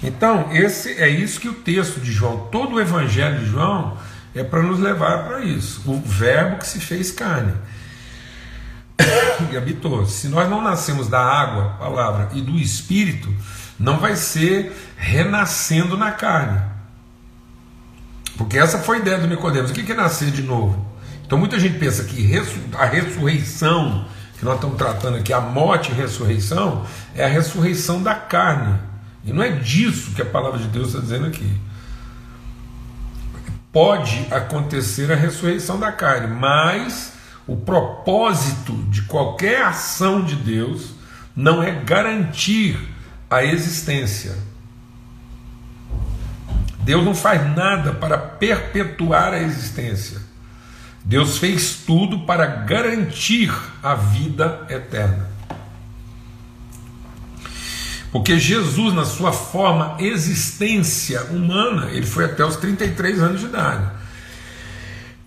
Então, 0.00 0.48
esse 0.52 0.92
é 0.92 1.08
isso 1.08 1.40
que 1.40 1.48
o 1.48 1.54
texto 1.54 1.98
de 1.98 2.12
João, 2.12 2.46
todo 2.52 2.76
o 2.76 2.80
evangelho 2.80 3.40
de 3.40 3.46
João 3.46 3.98
é 4.36 4.44
para 4.44 4.62
nos 4.62 4.78
levar 4.78 5.26
para 5.26 5.40
isso. 5.40 5.82
O 5.86 6.00
verbo 6.00 6.58
que 6.58 6.68
se 6.68 6.78
fez 6.78 7.10
carne 7.10 7.54
e 9.50 9.56
habitou. 9.56 10.06
Se 10.06 10.28
nós 10.28 10.48
não 10.48 10.62
nascemos 10.62 11.08
da 11.08 11.20
água, 11.20 11.70
palavra, 11.80 12.28
e 12.32 12.40
do 12.40 12.56
espírito, 12.56 13.34
não 13.78 13.98
vai 13.98 14.16
ser 14.16 14.72
renascendo 14.96 15.96
na 15.96 16.10
carne. 16.12 16.60
Porque 18.36 18.58
essa 18.58 18.78
foi 18.78 18.98
a 18.98 19.00
ideia 19.00 19.18
do 19.18 19.26
Nicodemos. 19.26 19.70
O 19.70 19.74
que 19.74 19.90
é 19.90 19.94
nascer 19.94 20.30
de 20.30 20.42
novo? 20.42 20.84
Então 21.24 21.38
muita 21.38 21.58
gente 21.58 21.78
pensa 21.78 22.04
que 22.04 22.32
a 22.74 22.84
ressurreição 22.84 24.06
que 24.38 24.44
nós 24.44 24.54
estamos 24.54 24.76
tratando 24.76 25.16
aqui, 25.16 25.32
a 25.32 25.40
morte 25.40 25.90
e 25.90 25.94
ressurreição, 25.94 26.86
é 27.14 27.24
a 27.24 27.28
ressurreição 27.28 28.02
da 28.02 28.14
carne. 28.14 28.78
E 29.24 29.32
não 29.32 29.42
é 29.42 29.50
disso 29.50 30.12
que 30.12 30.22
a 30.22 30.24
palavra 30.24 30.58
de 30.60 30.68
Deus 30.68 30.88
está 30.88 31.00
dizendo 31.00 31.26
aqui. 31.26 31.60
Pode 33.72 34.26
acontecer 34.30 35.10
a 35.12 35.16
ressurreição 35.16 35.78
da 35.78 35.90
carne, 35.90 36.28
mas 36.28 37.14
o 37.48 37.56
propósito 37.56 38.72
de 38.88 39.02
qualquer 39.02 39.62
ação 39.62 40.22
de 40.22 40.36
Deus 40.36 40.92
não 41.34 41.62
é 41.62 41.72
garantir 41.72 42.78
a 43.30 43.44
existência. 43.44 44.34
Deus 46.80 47.04
não 47.04 47.14
faz 47.14 47.54
nada 47.54 47.92
para 47.92 48.16
perpetuar 48.16 49.34
a 49.34 49.42
existência. 49.42 50.18
Deus 51.04 51.38
fez 51.38 51.82
tudo 51.86 52.20
para 52.20 52.46
garantir 52.46 53.52
a 53.82 53.94
vida 53.94 54.66
eterna. 54.68 55.28
Porque 58.10 58.38
Jesus, 58.38 58.94
na 58.94 59.04
sua 59.04 59.32
forma 59.32 59.96
existência 59.98 61.24
humana, 61.24 61.90
ele 61.90 62.06
foi 62.06 62.24
até 62.24 62.44
os 62.44 62.56
33 62.56 63.20
anos 63.20 63.40
de 63.40 63.46
idade. 63.46 63.90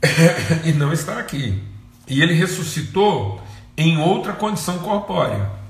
e 0.65 0.71
não 0.71 0.91
está 0.91 1.19
aqui. 1.19 1.61
E 2.07 2.21
ele 2.21 2.33
ressuscitou 2.33 3.41
em 3.77 3.97
outra 3.99 4.33
condição 4.33 4.79
corpórea. 4.79 5.60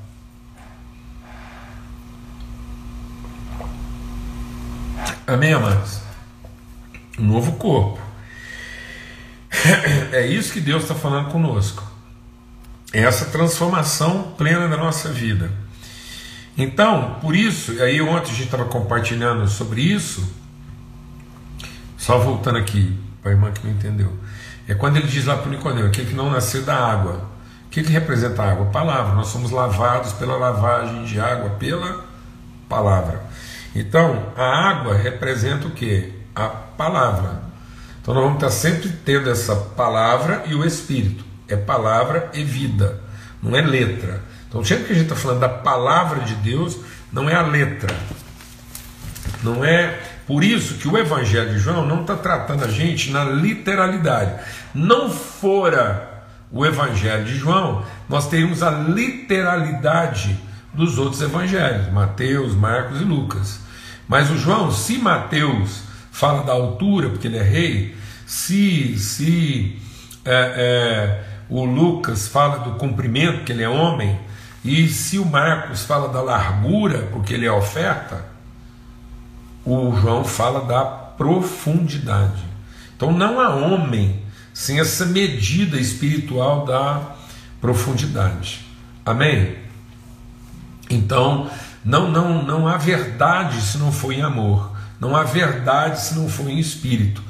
Amém, 5.31 5.53
amados? 5.53 6.01
Um 7.17 7.23
novo 7.23 7.53
corpo. 7.53 7.97
É 10.11 10.27
isso 10.27 10.51
que 10.51 10.59
Deus 10.59 10.83
está 10.83 10.93
falando 10.93 11.29
conosco. 11.29 11.89
É 12.91 12.99
essa 13.03 13.25
transformação 13.25 14.33
plena 14.37 14.67
da 14.67 14.75
nossa 14.75 15.07
vida. 15.07 15.49
Então, 16.57 17.17
por 17.21 17.33
isso, 17.33 17.71
e 17.71 17.81
aí 17.81 18.01
ontem 18.01 18.31
a 18.31 18.33
gente 18.33 18.43
estava 18.43 18.65
compartilhando 18.65 19.47
sobre 19.47 19.81
isso, 19.81 20.35
só 21.97 22.19
voltando 22.19 22.57
aqui, 22.57 22.99
para 23.21 23.31
a 23.31 23.33
irmã 23.33 23.51
que 23.53 23.65
não 23.65 23.73
entendeu. 23.73 24.11
É 24.67 24.75
quando 24.75 24.97
ele 24.97 25.07
diz 25.07 25.25
lá 25.25 25.37
para 25.37 25.47
o 25.47 25.51
Nicodemo, 25.51 25.87
aquele 25.87 26.09
que 26.09 26.15
não 26.15 26.29
nasceu 26.29 26.63
da 26.63 26.75
água. 26.75 27.29
O 27.67 27.69
que, 27.69 27.81
que 27.83 27.91
representa 27.91 28.43
a 28.43 28.51
água? 28.51 28.65
Palavra. 28.65 29.15
Nós 29.15 29.27
somos 29.27 29.49
lavados 29.49 30.11
pela 30.11 30.35
lavagem 30.35 31.05
de 31.05 31.21
água, 31.21 31.51
pela 31.51 32.03
palavra. 32.67 33.30
Então, 33.75 34.33
a 34.35 34.69
água 34.69 34.95
representa 34.95 35.67
o 35.67 35.71
que? 35.71 36.13
A 36.35 36.47
palavra. 36.47 37.41
Então, 38.01 38.13
nós 38.13 38.23
vamos 38.23 38.37
estar 38.37 38.51
sempre 38.51 38.89
tendo 39.05 39.29
essa 39.29 39.55
palavra 39.55 40.43
e 40.47 40.55
o 40.55 40.65
Espírito. 40.65 41.23
É 41.47 41.55
palavra 41.55 42.29
e 42.33 42.43
vida, 42.43 42.99
não 43.41 43.55
é 43.55 43.61
letra. 43.61 44.21
Então, 44.47 44.63
sempre 44.63 44.85
que 44.85 44.91
a 44.91 44.95
gente 44.95 45.05
está 45.05 45.15
falando 45.15 45.39
da 45.39 45.49
palavra 45.49 46.21
de 46.21 46.35
Deus, 46.35 46.77
não 47.11 47.29
é 47.29 47.35
a 47.35 47.41
letra. 47.41 47.95
Não 49.43 49.63
é. 49.63 49.99
Por 50.27 50.43
isso 50.43 50.75
que 50.75 50.87
o 50.87 50.97
Evangelho 50.97 51.51
de 51.51 51.59
João 51.59 51.85
não 51.85 52.01
está 52.01 52.15
tratando 52.15 52.63
a 52.63 52.67
gente 52.67 53.11
na 53.11 53.23
literalidade. 53.23 54.33
Não 54.73 55.09
fora 55.09 56.25
o 56.51 56.65
Evangelho 56.65 57.25
de 57.25 57.35
João, 57.35 57.85
nós 58.09 58.27
teríamos 58.27 58.61
a 58.61 58.69
literalidade 58.69 60.37
dos 60.73 60.97
outros 60.97 61.21
evangelhos, 61.21 61.91
Mateus, 61.91 62.55
Marcos 62.55 63.01
e 63.01 63.03
Lucas. 63.03 63.59
Mas 64.07 64.29
o 64.29 64.37
João, 64.37 64.71
se 64.71 64.97
Mateus 64.97 65.83
fala 66.11 66.43
da 66.43 66.51
altura, 66.51 67.09
porque 67.09 67.27
ele 67.27 67.37
é 67.37 67.43
rei, 67.43 67.95
se, 68.25 68.97
se 68.97 69.79
é, 70.25 70.33
é, 70.33 71.23
o 71.49 71.65
Lucas 71.65 72.27
fala 72.27 72.59
do 72.59 72.71
comprimento, 72.71 73.39
porque 73.39 73.51
ele 73.51 73.63
é 73.63 73.69
homem, 73.69 74.17
e 74.63 74.87
se 74.87 75.17
o 75.17 75.25
Marcos 75.25 75.83
fala 75.83 76.09
da 76.09 76.21
largura, 76.21 77.09
porque 77.11 77.33
ele 77.33 77.45
é 77.45 77.51
oferta, 77.51 78.25
o 79.65 79.95
João 79.95 80.23
fala 80.23 80.65
da 80.65 80.83
profundidade. 80.83 82.43
Então 82.95 83.11
não 83.11 83.39
há 83.39 83.55
homem 83.55 84.21
sem 84.53 84.79
essa 84.79 85.05
medida 85.05 85.79
espiritual 85.79 86.65
da 86.65 87.15
profundidade. 87.59 88.65
Amém? 89.05 89.55
Então, 90.91 91.49
não, 91.83 92.09
não, 92.11 92.43
não 92.43 92.67
há 92.67 92.77
verdade 92.77 93.61
se 93.61 93.77
não 93.77 93.91
for 93.91 94.11
em 94.11 94.21
amor, 94.21 94.71
não 94.99 95.15
há 95.15 95.23
verdade 95.23 96.01
se 96.01 96.13
não 96.15 96.29
for 96.29 96.49
em 96.49 96.59
espírito. 96.59 97.23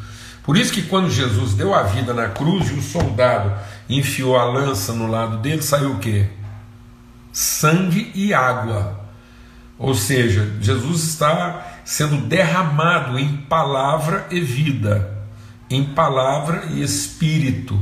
Por 0.43 0.57
isso 0.57 0.73
que 0.73 0.81
quando 0.81 1.09
Jesus 1.09 1.53
deu 1.53 1.73
a 1.73 1.83
vida 1.83 2.13
na 2.13 2.27
cruz 2.27 2.69
e 2.69 2.73
o 2.73 2.81
soldado 2.81 3.53
enfiou 3.87 4.37
a 4.37 4.43
lança 4.43 4.91
no 4.91 5.07
lado 5.07 5.37
dele, 5.37 5.61
saiu 5.61 5.93
o 5.93 5.99
quê? 5.99 6.27
Sangue 7.31 8.11
e 8.15 8.33
água. 8.33 8.99
Ou 9.77 9.93
seja, 9.93 10.51
Jesus 10.59 11.03
está 11.03 11.65
sendo 11.85 12.17
derramado 12.17 13.17
em 13.17 13.37
palavra 13.37 14.27
e 14.31 14.39
vida, 14.39 15.25
em 15.69 15.83
palavra 15.83 16.65
e 16.71 16.81
espírito. 16.81 17.79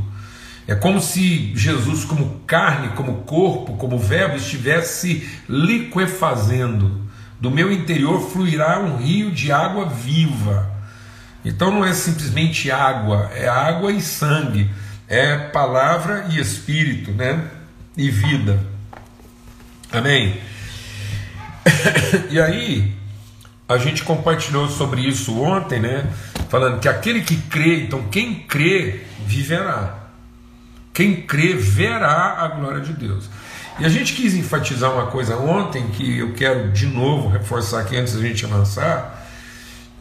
É 0.69 0.75
como 0.75 1.01
se 1.01 1.51
Jesus, 1.55 2.05
como 2.05 2.41
carne, 2.45 2.89
como 2.89 3.23
corpo, 3.23 3.75
como 3.75 3.97
verbo, 3.97 4.35
estivesse 4.35 5.27
liquefazendo. 5.49 7.09
Do 7.39 7.49
meu 7.49 7.71
interior 7.71 8.21
fluirá 8.29 8.79
um 8.79 8.97
rio 8.97 9.31
de 9.31 9.51
água 9.51 9.89
viva. 9.89 10.71
Então 11.43 11.71
não 11.71 11.83
é 11.83 11.91
simplesmente 11.91 12.69
água, 12.69 13.31
é 13.33 13.47
água 13.47 13.91
e 13.91 13.99
sangue, 13.99 14.69
é 15.07 15.35
palavra 15.37 16.27
e 16.29 16.39
espírito, 16.39 17.13
né? 17.13 17.45
E 17.97 18.11
vida. 18.11 18.63
Amém? 19.91 20.39
E 22.29 22.39
aí, 22.39 22.93
a 23.67 23.79
gente 23.79 24.03
compartilhou 24.03 24.69
sobre 24.69 25.01
isso 25.01 25.41
ontem, 25.41 25.79
né? 25.79 26.05
Falando 26.47 26.79
que 26.79 26.87
aquele 26.87 27.21
que 27.21 27.37
crê, 27.37 27.85
então 27.85 28.03
quem 28.11 28.35
crê, 28.35 29.01
viverá. 29.25 29.98
Quem 30.93 31.21
crê 31.21 31.53
verá 31.53 32.37
a 32.39 32.47
glória 32.47 32.81
de 32.81 32.93
Deus. 32.93 33.29
E 33.79 33.85
a 33.85 33.89
gente 33.89 34.13
quis 34.13 34.33
enfatizar 34.33 34.91
uma 34.91 35.07
coisa 35.07 35.37
ontem 35.37 35.87
que 35.89 36.17
eu 36.19 36.33
quero 36.33 36.71
de 36.71 36.85
novo 36.85 37.29
reforçar 37.29 37.81
aqui 37.81 37.95
antes 37.95 38.13
da 38.13 38.21
gente 38.21 38.45
avançar, 38.45 39.25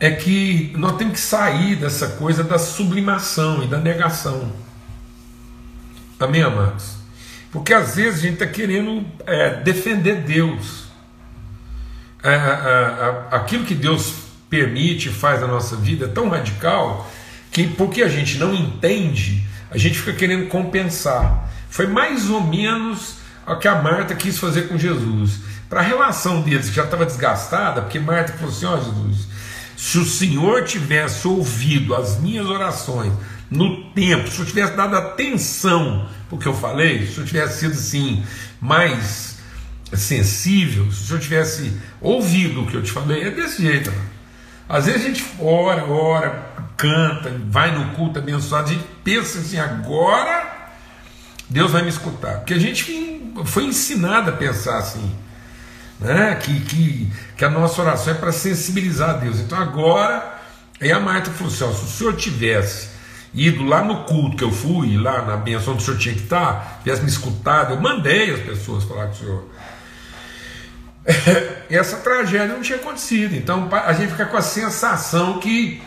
é 0.01 0.11
que 0.11 0.73
nós 0.77 0.97
temos 0.97 1.15
que 1.15 1.21
sair 1.21 1.77
dessa 1.77 2.09
coisa 2.09 2.43
da 2.43 2.59
sublimação 2.59 3.63
e 3.63 3.67
da 3.67 3.79
negação. 3.79 4.53
Amém, 6.19 6.43
amados? 6.43 6.97
Porque 7.51 7.73
às 7.73 7.97
vezes 7.97 8.21
a 8.21 8.23
gente 8.23 8.35
está 8.35 8.47
querendo 8.47 9.05
é, 9.27 9.61
defender 9.63 10.23
Deus. 10.23 10.89
É, 12.23 12.31
é, 12.31 12.35
é, 12.35 13.37
aquilo 13.37 13.65
que 13.65 13.75
Deus 13.75 14.15
permite 14.51 15.09
e 15.09 15.13
faz 15.13 15.41
na 15.41 15.47
nossa 15.47 15.77
vida 15.77 16.07
é 16.07 16.09
tão 16.09 16.29
radical 16.29 17.09
que, 17.51 17.67
porque 17.69 18.03
a 18.03 18.09
gente 18.09 18.39
não 18.39 18.55
entende, 18.55 19.47
a 19.71 19.79
gente 19.79 19.99
fica 19.99 20.13
querendo 20.13 20.49
compensar. 20.49 21.49
Foi 21.69 21.87
mais 21.87 22.31
ou 22.31 22.43
menos 22.43 23.17
o 23.47 23.57
que 23.57 23.69
a 23.69 23.83
Marta 23.83 24.15
quis 24.15 24.39
fazer 24.39 24.69
com 24.69 24.79
Jesus. 24.79 25.41
Para 25.69 25.81
a 25.81 25.83
relação 25.83 26.41
deles, 26.43 26.69
que 26.69 26.77
já 26.77 26.85
estava 26.85 27.05
desgastada, 27.05 27.83
porque 27.83 27.99
Marta 27.99 28.33
falou 28.33 28.49
assim: 28.49 28.67
Ó 28.67 28.75
oh, 28.75 28.79
Jesus, 28.79 29.29
se 29.77 29.99
o 29.99 30.05
Senhor 30.05 30.65
tivesse 30.65 31.29
ouvido 31.29 31.95
as 31.95 32.19
minhas 32.19 32.47
orações 32.47 33.13
no 33.51 33.85
tempo, 33.93 34.31
se 34.31 34.39
eu 34.39 34.47
tivesse 34.47 34.75
dado 34.75 34.97
atenção 34.97 36.09
porque 36.29 36.47
eu 36.47 36.55
falei, 36.55 37.07
se 37.07 37.19
eu 37.19 37.25
tivesse 37.25 37.61
sido 37.61 37.73
assim, 37.73 38.23
mais 38.61 39.39
sensível, 39.93 40.91
se 40.93 41.07
senhor 41.07 41.21
tivesse 41.21 41.73
ouvido 42.01 42.63
o 42.63 42.67
que 42.67 42.77
eu 42.77 42.83
te 42.83 42.93
falei, 42.93 43.23
é 43.23 43.31
desse 43.31 43.63
jeito. 43.63 43.91
Mano. 43.91 44.09
Às 44.69 44.85
vezes 44.85 45.03
a 45.03 45.09
gente 45.09 45.25
ora, 45.41 45.85
ora, 45.87 46.48
canta, 46.79 47.31
vai 47.49 47.77
no 47.77 47.95
culto 47.97 48.21
abençoado, 48.21 48.71
a 48.71 48.73
gente 48.73 48.87
pensa 49.03 49.41
assim, 49.41 49.59
agora 49.59 50.71
Deus 51.51 51.73
vai 51.73 51.83
me 51.83 51.89
escutar. 51.89 52.37
Porque 52.37 52.55
a 52.55 52.59
gente 52.59 53.33
foi 53.45 53.65
ensinado 53.65 54.31
a 54.31 54.33
pensar 54.33 54.79
assim. 54.79 55.13
Né? 55.99 56.37
Que, 56.37 56.61
que, 56.61 57.13
que 57.37 57.45
a 57.45 57.51
nossa 57.51 57.83
oração 57.83 58.15
é 58.15 58.17
para 58.17 58.31
sensibilizar 58.31 59.11
a 59.11 59.13
Deus. 59.15 59.41
Então 59.41 59.59
agora, 59.59 60.39
aí 60.81 60.93
a 60.93 61.01
Marta 61.01 61.31
falou 61.31 61.53
assim: 61.53 61.65
ó, 61.65 61.73
se 61.73 61.85
o 61.85 61.89
senhor 61.89 62.17
tivesse 62.17 62.91
ido 63.35 63.65
lá 63.65 63.83
no 63.83 64.05
culto 64.05 64.37
que 64.37 64.45
eu 64.45 64.53
fui, 64.53 64.97
lá 64.97 65.23
na 65.23 65.37
benção 65.37 65.75
do 65.75 65.83
senhor 65.83 65.99
tinha 65.99 66.15
que 66.15 66.23
estar, 66.23 66.81
tivesse 66.85 67.03
me 67.03 67.09
escutado, 67.09 67.75
eu 67.75 67.81
mandei 67.81 68.31
as 68.33 68.41
pessoas 68.41 68.85
falar 68.85 69.07
com 69.07 69.13
o 69.13 69.17
senhor. 69.17 69.45
Essa 71.69 71.97
tragédia 71.97 72.55
não 72.55 72.63
tinha 72.63 72.79
acontecido. 72.79 73.35
Então 73.35 73.69
a 73.73 73.93
gente 73.95 74.11
fica 74.13 74.27
com 74.27 74.37
a 74.37 74.43
sensação 74.43 75.41
que 75.41 75.83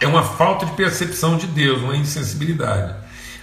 é 0.00 0.06
uma 0.06 0.22
falta 0.22 0.66
de 0.66 0.72
percepção 0.72 1.36
de 1.36 1.46
Deus, 1.46 1.82
uma 1.82 1.96
insensibilidade. 1.96 2.94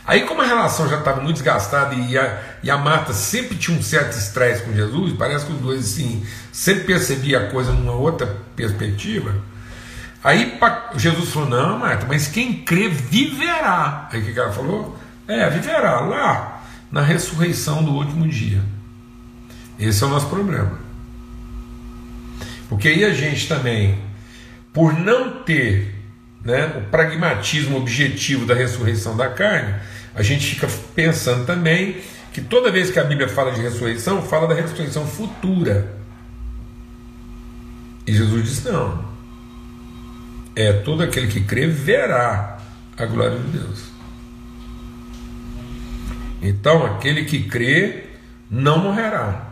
Aí, 0.05 0.21
como 0.21 0.41
a 0.41 0.45
relação 0.45 0.87
já 0.89 0.99
estava 0.99 1.21
muito 1.21 1.35
desgastada 1.35 1.93
e 1.93 2.17
a, 2.17 2.41
e 2.63 2.71
a 2.71 2.77
Marta 2.77 3.13
sempre 3.13 3.57
tinha 3.57 3.77
um 3.77 3.83
certo 3.83 4.17
estresse 4.17 4.63
com 4.63 4.73
Jesus, 4.73 5.13
parece 5.17 5.45
que 5.45 5.51
os 5.51 5.59
dois 5.59 5.79
assim, 5.81 6.25
sempre 6.51 6.85
percebia 6.85 7.39
a 7.39 7.51
coisa 7.51 7.73
numa 7.73 7.91
outra 7.91 8.37
perspectiva. 8.55 9.35
Aí 10.23 10.57
Jesus 10.95 11.29
falou: 11.29 11.49
Não, 11.49 11.79
Marta, 11.79 12.05
mas 12.07 12.27
quem 12.27 12.63
crê 12.63 12.87
viverá. 12.87 14.07
Aí 14.11 14.21
o 14.21 14.33
que 14.33 14.39
ela 14.39 14.51
falou? 14.51 14.97
É, 15.27 15.49
viverá 15.49 15.99
lá 15.99 16.63
na 16.89 17.01
ressurreição 17.01 17.83
do 17.83 17.91
último 17.91 18.25
dia. 18.27 18.63
Esse 19.77 20.03
é 20.03 20.07
o 20.07 20.09
nosso 20.09 20.27
problema. 20.27 20.79
Porque 22.69 22.87
aí 22.87 23.03
a 23.03 23.13
gente 23.13 23.47
também, 23.47 23.99
por 24.73 24.93
não 24.93 25.43
ter 25.43 25.96
né, 26.47 26.77
o 26.77 26.89
pragmatismo 26.89 27.75
objetivo 27.75 28.45
da 28.45 28.55
ressurreição 28.55 29.17
da 29.17 29.27
carne, 29.27 29.75
a 30.15 30.23
gente 30.23 30.55
fica 30.55 30.65
pensando 30.95 31.45
também 31.45 31.97
que 32.31 32.39
toda 32.39 32.71
vez 32.71 32.89
que 32.89 32.97
a 32.97 33.03
Bíblia 33.03 33.27
fala 33.27 33.51
de 33.51 33.59
ressurreição, 33.59 34.21
fala 34.21 34.47
da 34.47 34.55
ressurreição 34.55 35.05
futura. 35.05 35.93
E 38.07 38.13
Jesus 38.13 38.43
diz: 38.43 38.63
não. 38.63 39.05
É 40.55 40.71
todo 40.71 41.03
aquele 41.03 41.27
que 41.27 41.41
crê 41.41 41.67
verá 41.67 42.57
a 42.97 43.05
glória 43.05 43.37
de 43.37 43.49
Deus. 43.49 43.83
Então, 46.41 46.85
aquele 46.85 47.25
que 47.25 47.43
crê 47.43 48.05
não 48.49 48.79
morrerá. 48.79 49.51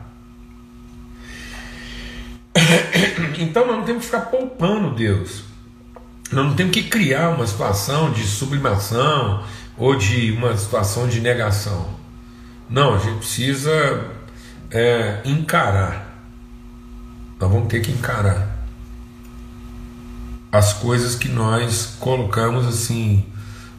Então, 3.38 3.68
nós 3.68 3.78
não 3.80 3.84
temos 3.84 4.06
que 4.06 4.12
ficar 4.12 4.28
poupando 4.28 4.96
Deus. 4.96 5.55
Nós 6.32 6.46
não 6.46 6.56
temos 6.56 6.74
que 6.74 6.84
criar 6.84 7.30
uma 7.30 7.46
situação 7.46 8.12
de 8.12 8.26
sublimação, 8.26 9.44
ou 9.78 9.96
de 9.96 10.32
uma 10.32 10.56
situação 10.58 11.08
de 11.08 11.20
negação. 11.20 11.88
Não, 12.70 12.96
a 12.96 12.98
gente 12.98 13.18
precisa 13.18 14.12
é, 14.72 15.22
encarar. 15.26 16.24
Nós 17.40 17.52
vamos 17.52 17.68
ter 17.68 17.82
que 17.82 17.92
encarar 17.92 18.56
as 20.52 20.74
coisas 20.74 21.16
que 21.16 21.28
nós 21.28 21.98
colocamos 22.00 22.66
assim 22.66 23.26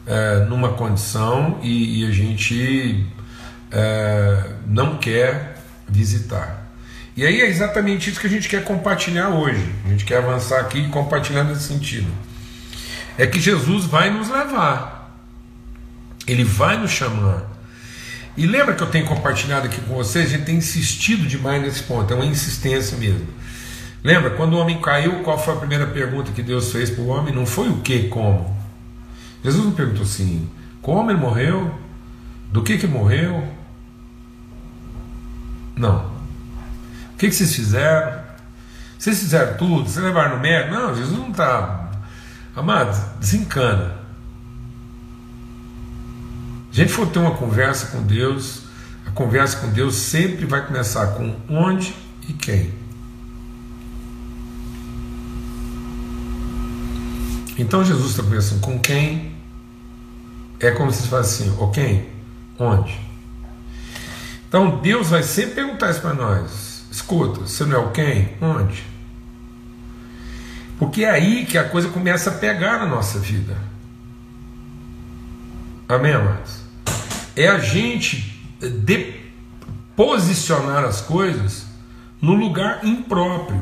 é, 0.05 0.45
numa 0.45 0.73
condição 0.73 1.59
e, 1.63 2.03
e 2.03 2.07
a 2.07 2.11
gente 2.11 3.05
é, 3.71 4.51
não 4.67 4.97
quer 4.97 5.57
visitar. 5.89 6.71
E 7.15 7.25
aí 7.25 7.41
é 7.41 7.47
exatamente 7.47 8.11
isso 8.11 8.19
que 8.19 8.27
a 8.27 8.29
gente 8.29 8.47
quer 8.47 8.63
compartilhar 8.63 9.29
hoje. 9.29 9.73
A 9.85 9.89
gente 9.89 10.05
quer 10.05 10.17
avançar 10.17 10.59
aqui 10.59 10.81
e 10.81 10.89
compartilhar 10.89 11.43
nesse 11.43 11.63
sentido. 11.63 12.07
É 13.17 13.25
que 13.25 13.39
Jesus 13.39 13.85
vai 13.85 14.09
nos 14.09 14.29
levar 14.29 14.97
ele 16.27 16.43
vai 16.43 16.77
nos 16.77 16.91
chamar. 16.91 17.43
E 18.35 18.45
lembra 18.45 18.75
que 18.75 18.83
eu 18.83 18.87
tenho 18.87 19.05
compartilhado 19.05 19.65
aqui 19.65 19.81
com 19.81 19.95
vocês? 19.95 20.27
A 20.27 20.29
gente 20.29 20.45
tem 20.45 20.57
insistido 20.57 21.25
demais 21.25 21.61
nesse 21.61 21.81
ponto, 21.83 22.13
é 22.13 22.15
uma 22.15 22.25
insistência 22.25 22.97
mesmo. 22.97 23.25
Lembra, 24.03 24.31
quando 24.31 24.53
o 24.53 24.57
homem 24.57 24.79
caiu, 24.79 25.23
qual 25.23 25.39
foi 25.39 25.55
a 25.55 25.57
primeira 25.57 25.87
pergunta 25.87 26.31
que 26.31 26.43
Deus 26.43 26.71
fez 26.71 26.89
para 26.89 27.01
o 27.01 27.07
homem? 27.07 27.33
Não 27.33 27.45
foi 27.45 27.69
o 27.69 27.77
que, 27.77 28.09
como. 28.09 28.55
Jesus 29.43 29.65
não 29.65 29.71
perguntou 29.71 30.03
assim: 30.03 30.47
como 30.81 31.09
ele 31.09 31.19
morreu? 31.19 31.73
Do 32.51 32.61
que 32.61 32.77
que 32.77 32.85
morreu? 32.85 33.43
Não. 35.75 36.05
O 37.13 37.17
que, 37.17 37.27
que 37.27 37.35
vocês 37.35 37.55
fizeram? 37.55 38.21
Vocês 38.97 39.19
fizeram 39.19 39.57
tudo? 39.57 39.89
Vocês 39.89 40.05
levaram 40.05 40.35
no 40.35 40.41
médico? 40.41 40.73
Não, 40.73 40.95
Jesus 40.95 41.17
não 41.17 41.31
está. 41.31 41.86
Amados, 42.57 42.97
desencana 43.19 44.07
a 46.71 46.75
gente 46.75 46.91
for 46.91 47.07
ter 47.07 47.17
uma 47.17 47.31
conversa 47.31 47.87
com 47.87 48.03
Deus, 48.03 48.63
a 49.05 49.09
conversa 49.11 49.57
com 49.57 49.69
Deus 49.69 49.95
sempre 49.95 50.45
vai 50.45 50.65
começar 50.65 51.07
com 51.15 51.35
onde 51.49 51.95
e 52.27 52.33
quem. 52.33 52.71
Então 57.57 57.83
Jesus 57.83 58.11
está 58.11 58.21
conversando 58.21 58.61
com 58.61 58.77
quem? 58.77 59.35
É 60.59 60.69
como 60.69 60.91
se 60.91 61.07
faz 61.07 61.27
assim, 61.27 61.55
o 61.59 61.67
quem? 61.71 62.09
Onde? 62.59 62.99
Então 64.47 64.79
Deus 64.79 65.09
vai 65.09 65.23
sempre 65.23 65.55
perguntar 65.55 65.89
isso 65.89 66.01
para 66.01 66.13
nós. 66.13 66.85
Escuta, 66.91 67.39
você 67.39 67.65
não 67.65 67.75
é 67.75 67.79
o 67.79 67.91
quem? 67.91 68.35
Onde? 68.39 68.83
Porque 70.77 71.03
é 71.03 71.09
aí 71.09 71.45
que 71.45 71.57
a 71.57 71.63
coisa 71.63 71.89
começa 71.89 72.29
a 72.29 72.33
pegar 72.33 72.79
na 72.79 72.85
nossa 72.85 73.19
vida. 73.19 73.57
Amém, 75.89 76.13
amados? 76.13 76.67
é 77.37 77.47
a 77.47 77.59
gente 77.59 78.35
posicionar 79.95 80.83
as 80.83 81.01
coisas 81.01 81.67
no 82.19 82.33
lugar 82.33 82.83
impróprio. 82.83 83.61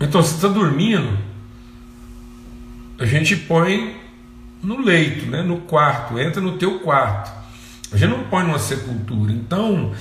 Então, 0.00 0.22
você 0.22 0.34
está 0.34 0.48
dormindo, 0.48 1.16
a 2.98 3.06
gente 3.06 3.36
põe 3.36 3.96
no 4.60 4.80
leito, 4.80 5.26
né, 5.26 5.42
no 5.42 5.58
quarto, 5.58 6.18
entra 6.18 6.40
no 6.40 6.58
teu 6.58 6.80
quarto. 6.80 7.30
A 7.92 7.96
gente 7.96 8.10
não 8.10 8.24
põe 8.24 8.44
numa 8.44 8.58
sepultura. 8.58 9.32
Então, 9.32 9.92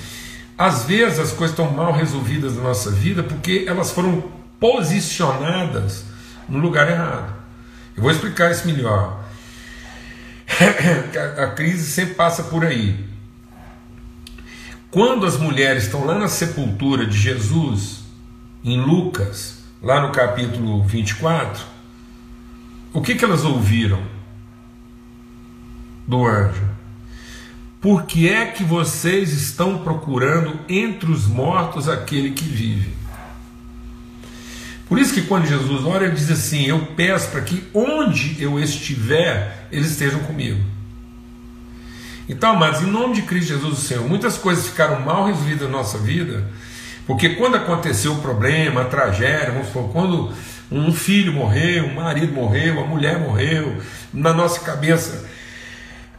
às 0.60 0.84
vezes 0.84 1.20
as 1.20 1.32
coisas 1.32 1.58
estão 1.58 1.72
mal 1.72 1.94
resolvidas 1.94 2.58
na 2.58 2.64
nossa 2.64 2.92
vida 2.92 3.24
porque 3.24 3.64
elas 3.66 3.92
foram 3.92 4.22
posicionadas 4.60 6.04
no 6.50 6.60
lugar 6.60 6.92
errado. 6.92 7.34
Eu 7.96 8.04
vou 8.04 8.12
explicar 8.12 8.52
isso 8.52 8.68
melhor. 8.68 9.24
a 11.42 11.48
crise 11.48 11.90
sempre 11.90 12.16
passa 12.16 12.44
por 12.44 12.66
aí. 12.66 13.08
Quando 14.92 15.26
as 15.26 15.38
mulheres 15.38 15.86
estão 15.86 16.04
lá 16.04 16.20
na 16.20 16.28
sepultura 16.28 17.06
de 17.06 17.18
Jesus, 17.18 18.02
em 18.62 18.82
Lucas, 18.82 19.60
lá 19.82 20.02
no 20.02 20.12
capítulo 20.12 20.84
24, 20.84 21.64
o 22.92 23.02
que, 23.02 23.16
que 23.16 23.24
elas 23.24 23.46
ouviram 23.46 24.04
do 26.06 26.26
anjo? 26.26 26.69
Por 27.82 28.04
que 28.04 28.28
é 28.28 28.46
que 28.46 28.64
vocês 28.64 29.32
estão 29.32 29.78
procurando 29.80 30.60
entre 30.68 31.10
os 31.10 31.26
mortos 31.28 31.88
aquele 31.88 32.32
que 32.32 32.44
vive? 32.44 32.94
Por 34.88 35.00
isso 35.00 35.14
que 35.14 35.22
quando 35.22 35.46
Jesus 35.46 35.86
ora, 35.86 36.06
ele 36.06 36.16
diz 36.16 36.30
assim: 36.30 36.66
Eu 36.66 36.88
peço 36.98 37.30
para 37.30 37.42
que 37.42 37.64
onde 37.74 38.42
eu 38.42 38.60
estiver, 38.60 39.68
eles 39.72 39.92
estejam 39.92 40.20
comigo. 40.22 40.60
Então, 42.28 42.52
amados, 42.52 42.82
em 42.82 42.88
nome 42.88 43.16
de 43.16 43.22
Cristo 43.22 43.50
Jesus, 43.50 43.80
o 43.80 43.82
Senhor, 43.82 44.08
muitas 44.08 44.38
coisas 44.38 44.68
ficaram 44.68 45.00
mal 45.00 45.26
resolvidas 45.26 45.70
na 45.70 45.78
nossa 45.78 45.98
vida, 45.98 46.48
porque 47.08 47.30
quando 47.30 47.56
aconteceu 47.56 48.14
o 48.14 48.22
problema, 48.22 48.82
a 48.82 48.86
tragédia, 48.86 49.52
vamos 49.52 49.92
quando 49.92 50.34
um 50.72 50.94
filho 50.94 51.34
morreu, 51.34 51.86
um 51.86 51.96
marido 51.96 52.34
morreu, 52.34 52.84
a 52.84 52.86
mulher 52.86 53.20
morreu, 53.20 53.78
na 54.14 54.34
nossa 54.34 54.60
cabeça, 54.60 55.28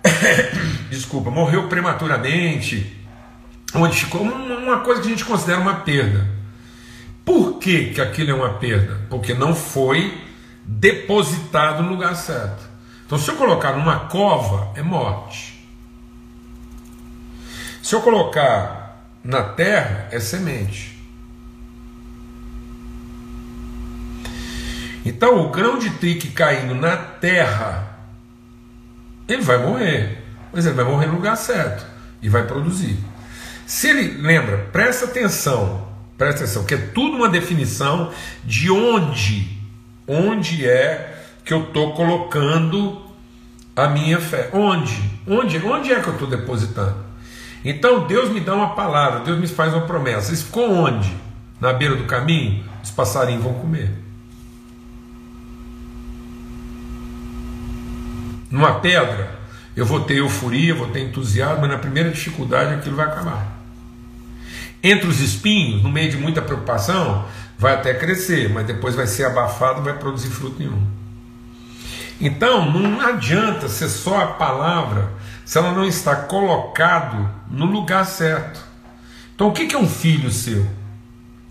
desculpa, 0.90 1.30
morreu 1.30 1.68
prematuramente, 1.68 2.96
onde 3.74 3.96
ficou 3.96 4.22
uma 4.22 4.80
coisa 4.80 5.00
que 5.00 5.08
a 5.08 5.10
gente 5.10 5.24
considera 5.24 5.60
uma 5.60 5.76
perda. 5.76 6.26
Por 7.24 7.58
que, 7.58 7.90
que 7.90 8.00
aquilo 8.00 8.30
é 8.30 8.34
uma 8.34 8.54
perda? 8.54 9.00
Porque 9.08 9.34
não 9.34 9.54
foi 9.54 10.20
depositado 10.64 11.82
no 11.82 11.90
lugar 11.90 12.16
certo. 12.16 12.68
Então, 13.06 13.18
se 13.18 13.28
eu 13.28 13.36
colocar 13.36 13.72
numa 13.72 14.00
cova, 14.06 14.72
é 14.76 14.82
morte. 14.82 15.68
Se 17.82 17.94
eu 17.94 18.00
colocar 18.02 19.04
na 19.22 19.42
terra, 19.42 20.08
é 20.12 20.20
semente. 20.20 20.98
Então, 25.04 25.44
o 25.44 25.50
grão 25.50 25.78
de 25.78 25.90
trigo 25.90 26.30
caindo 26.32 26.74
na 26.74 26.96
terra, 26.96 27.89
ele 29.32 29.42
vai 29.42 29.58
morrer. 29.58 30.18
Mas 30.52 30.66
ele 30.66 30.74
vai 30.74 30.84
morrer 30.84 31.06
no 31.06 31.14
lugar 31.14 31.36
certo. 31.36 31.86
e 32.22 32.28
vai 32.28 32.46
produzir. 32.46 32.98
Se 33.66 33.88
ele 33.88 34.20
lembra, 34.20 34.68
presta 34.72 35.04
atenção, 35.04 35.86
presta 36.18 36.42
atenção, 36.42 36.64
que 36.64 36.74
é 36.74 36.78
tudo 36.78 37.16
uma 37.16 37.28
definição 37.28 38.10
de 38.44 38.70
onde, 38.70 39.48
onde 40.08 40.68
é 40.68 41.22
que 41.44 41.52
eu 41.52 41.62
estou 41.64 41.94
colocando 41.94 43.00
a 43.74 43.88
minha 43.88 44.20
fé. 44.20 44.50
Onde? 44.52 45.00
Onde, 45.26 45.58
onde 45.58 45.92
é 45.92 46.00
que 46.00 46.08
eu 46.08 46.14
estou 46.14 46.28
depositando? 46.28 46.96
Então 47.64 48.06
Deus 48.06 48.30
me 48.30 48.40
dá 48.40 48.54
uma 48.54 48.74
palavra, 48.74 49.20
Deus 49.20 49.38
me 49.38 49.46
faz 49.46 49.72
uma 49.72 49.86
promessa. 49.86 50.32
Isso 50.32 50.46
ficou 50.46 50.70
onde? 50.70 51.14
Na 51.60 51.72
beira 51.72 51.94
do 51.94 52.04
caminho? 52.04 52.64
Os 52.82 52.90
passarinhos 52.90 53.44
vão 53.44 53.54
comer. 53.54 53.90
Numa 58.50 58.80
pedra, 58.80 59.38
eu 59.76 59.86
vou 59.86 60.00
ter 60.00 60.16
euforia, 60.16 60.74
vou 60.74 60.88
ter 60.88 61.00
entusiasmo, 61.00 61.60
mas 61.60 61.70
na 61.70 61.78
primeira 61.78 62.10
dificuldade 62.10 62.74
aquilo 62.74 62.96
vai 62.96 63.06
acabar. 63.06 63.60
Entre 64.82 65.06
os 65.06 65.20
espinhos, 65.20 65.82
no 65.82 65.90
meio 65.90 66.10
de 66.10 66.16
muita 66.16 66.42
preocupação, 66.42 67.26
vai 67.58 67.74
até 67.74 67.94
crescer, 67.94 68.48
mas 68.48 68.66
depois 68.66 68.94
vai 68.94 69.06
ser 69.06 69.24
abafado, 69.26 69.82
vai 69.82 69.96
produzir 69.96 70.30
fruto 70.30 70.58
nenhum. 70.58 70.82
Então, 72.20 72.70
não 72.70 73.00
adianta 73.00 73.68
ser 73.68 73.88
só 73.88 74.22
a 74.22 74.26
palavra 74.26 75.10
se 75.44 75.56
ela 75.58 75.72
não 75.72 75.84
está 75.84 76.16
colocado 76.16 77.28
no 77.50 77.66
lugar 77.66 78.04
certo. 78.04 78.60
Então, 79.34 79.48
o 79.48 79.52
que 79.52 79.74
é 79.74 79.78
um 79.78 79.88
filho 79.88 80.30
seu? 80.30 80.66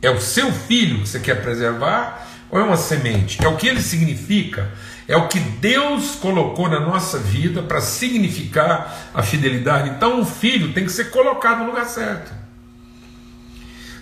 É 0.01 0.09
o 0.09 0.21
seu 0.21 0.51
filho 0.51 1.01
que 1.01 1.09
você 1.09 1.19
quer 1.19 1.41
preservar 1.41 2.27
ou 2.49 2.59
é 2.59 2.63
uma 2.63 2.77
semente? 2.77 3.43
É 3.43 3.47
o 3.47 3.57
que 3.57 3.67
ele 3.67 3.81
significa? 3.81 4.71
É 5.09 5.17
o 5.17 5.27
que 5.27 5.39
Deus 5.39 6.11
colocou 6.11 6.69
na 6.69 6.79
nossa 6.79 7.17
vida 7.17 7.63
para 7.63 7.81
significar 7.81 9.09
a 9.11 9.23
fidelidade. 9.23 9.89
Então, 9.89 10.19
um 10.19 10.25
filho 10.25 10.71
tem 10.71 10.85
que 10.85 10.91
ser 10.91 11.05
colocado 11.09 11.61
no 11.61 11.65
lugar 11.65 11.87
certo. 11.87 12.31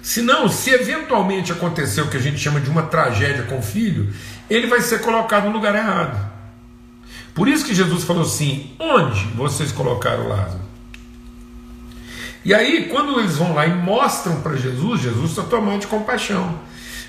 Senão, 0.01 0.49
se 0.49 0.69
eventualmente 0.69 1.49
acontecer 1.49 2.01
o 2.01 2.09
que 2.09 2.17
a 2.17 2.19
gente 2.19 2.37
chama 2.37 2.59
de 2.59 2.69
uma 2.69 2.83
tragédia 2.83 3.43
com 3.43 3.59
o 3.59 3.61
filho, 3.61 4.13
ele 4.49 4.67
vai 4.67 4.81
ser 4.81 4.99
colocado 4.99 5.45
no 5.45 5.51
lugar 5.51 5.75
errado. 5.75 6.29
Por 7.33 7.47
isso 7.47 7.63
que 7.63 7.73
Jesus 7.73 8.03
falou 8.03 8.23
assim: 8.23 8.75
onde 8.77 9.27
vocês 9.27 9.71
colocaram 9.71 10.27
Lázaro? 10.27 10.59
E 12.43 12.53
aí, 12.53 12.89
quando 12.89 13.17
eles 13.17 13.37
vão 13.37 13.53
lá 13.53 13.65
e 13.65 13.73
mostram 13.73 14.41
para 14.41 14.57
Jesus, 14.57 15.03
Jesus 15.03 15.29
está 15.29 15.43
tomando 15.43 15.79
de 15.79 15.87
compaixão. 15.87 16.59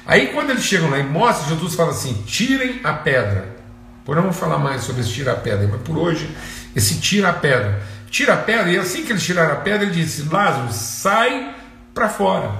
Aí, 0.06 0.28
quando 0.28 0.50
eles 0.50 0.62
chegam 0.62 0.88
lá 0.88 1.00
e 1.00 1.02
mostram, 1.02 1.48
Jesus 1.48 1.74
fala 1.74 1.90
assim: 1.90 2.22
tirem 2.28 2.78
a 2.84 2.92
pedra. 2.92 3.58
Por 4.09 4.16
não 4.16 4.33
falar 4.33 4.57
mais 4.57 4.85
sobre 4.85 5.03
esse 5.03 5.12
tira 5.12 5.33
a 5.33 5.37
pedra, 5.37 5.68
mas 5.71 5.83
por 5.83 5.99
hoje, 5.99 6.35
esse 6.75 6.99
tira 6.99 7.29
a 7.29 7.33
pedra. 7.35 7.83
Tira 8.11 8.33
a 8.33 8.37
pedra, 8.38 8.73
e 8.73 8.79
assim 8.79 9.05
que 9.05 9.12
eles 9.12 9.23
tiraram 9.23 9.53
a 9.53 9.57
pedra, 9.57 9.83
ele 9.83 9.94
disse: 9.94 10.23
Lázaro, 10.23 10.73
sai 10.73 11.55
para 11.92 12.09
fora. 12.09 12.51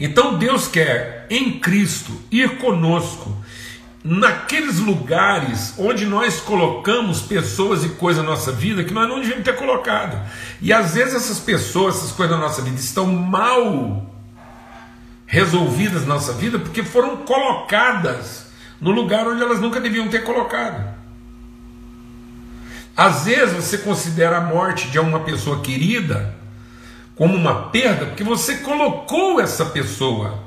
Então 0.00 0.36
Deus 0.36 0.66
quer 0.66 1.28
em 1.30 1.60
Cristo 1.60 2.10
ir 2.28 2.58
conosco 2.58 3.36
naqueles 4.02 4.80
lugares 4.80 5.74
onde 5.78 6.06
nós 6.06 6.40
colocamos 6.40 7.22
pessoas 7.22 7.84
e 7.84 7.90
coisas 7.90 8.24
na 8.24 8.30
nossa 8.30 8.50
vida 8.50 8.82
que 8.82 8.92
nós 8.92 9.08
não 9.08 9.20
devíamos 9.20 9.44
ter 9.44 9.54
colocado. 9.54 10.20
E 10.60 10.72
às 10.72 10.94
vezes 10.94 11.14
essas 11.14 11.38
pessoas, 11.38 11.98
essas 11.98 12.10
coisas 12.10 12.36
na 12.36 12.42
nossa 12.42 12.62
vida 12.62 12.80
estão 12.80 13.06
mal 13.06 14.12
resolvidas 15.24 16.02
na 16.02 16.14
nossa 16.14 16.32
vida 16.32 16.58
porque 16.58 16.82
foram 16.82 17.18
colocadas 17.18 18.47
no 18.80 18.90
lugar 18.90 19.26
onde 19.26 19.42
elas 19.42 19.60
nunca 19.60 19.80
deviam 19.80 20.08
ter 20.08 20.24
colocado. 20.24 20.96
Às 22.96 23.24
vezes 23.24 23.54
você 23.54 23.78
considera 23.78 24.38
a 24.38 24.40
morte 24.40 24.88
de 24.88 24.98
uma 24.98 25.20
pessoa 25.20 25.60
querida 25.60 26.34
como 27.14 27.34
uma 27.34 27.68
perda 27.70 28.06
porque 28.06 28.24
você 28.24 28.58
colocou 28.58 29.40
essa 29.40 29.66
pessoa 29.66 30.42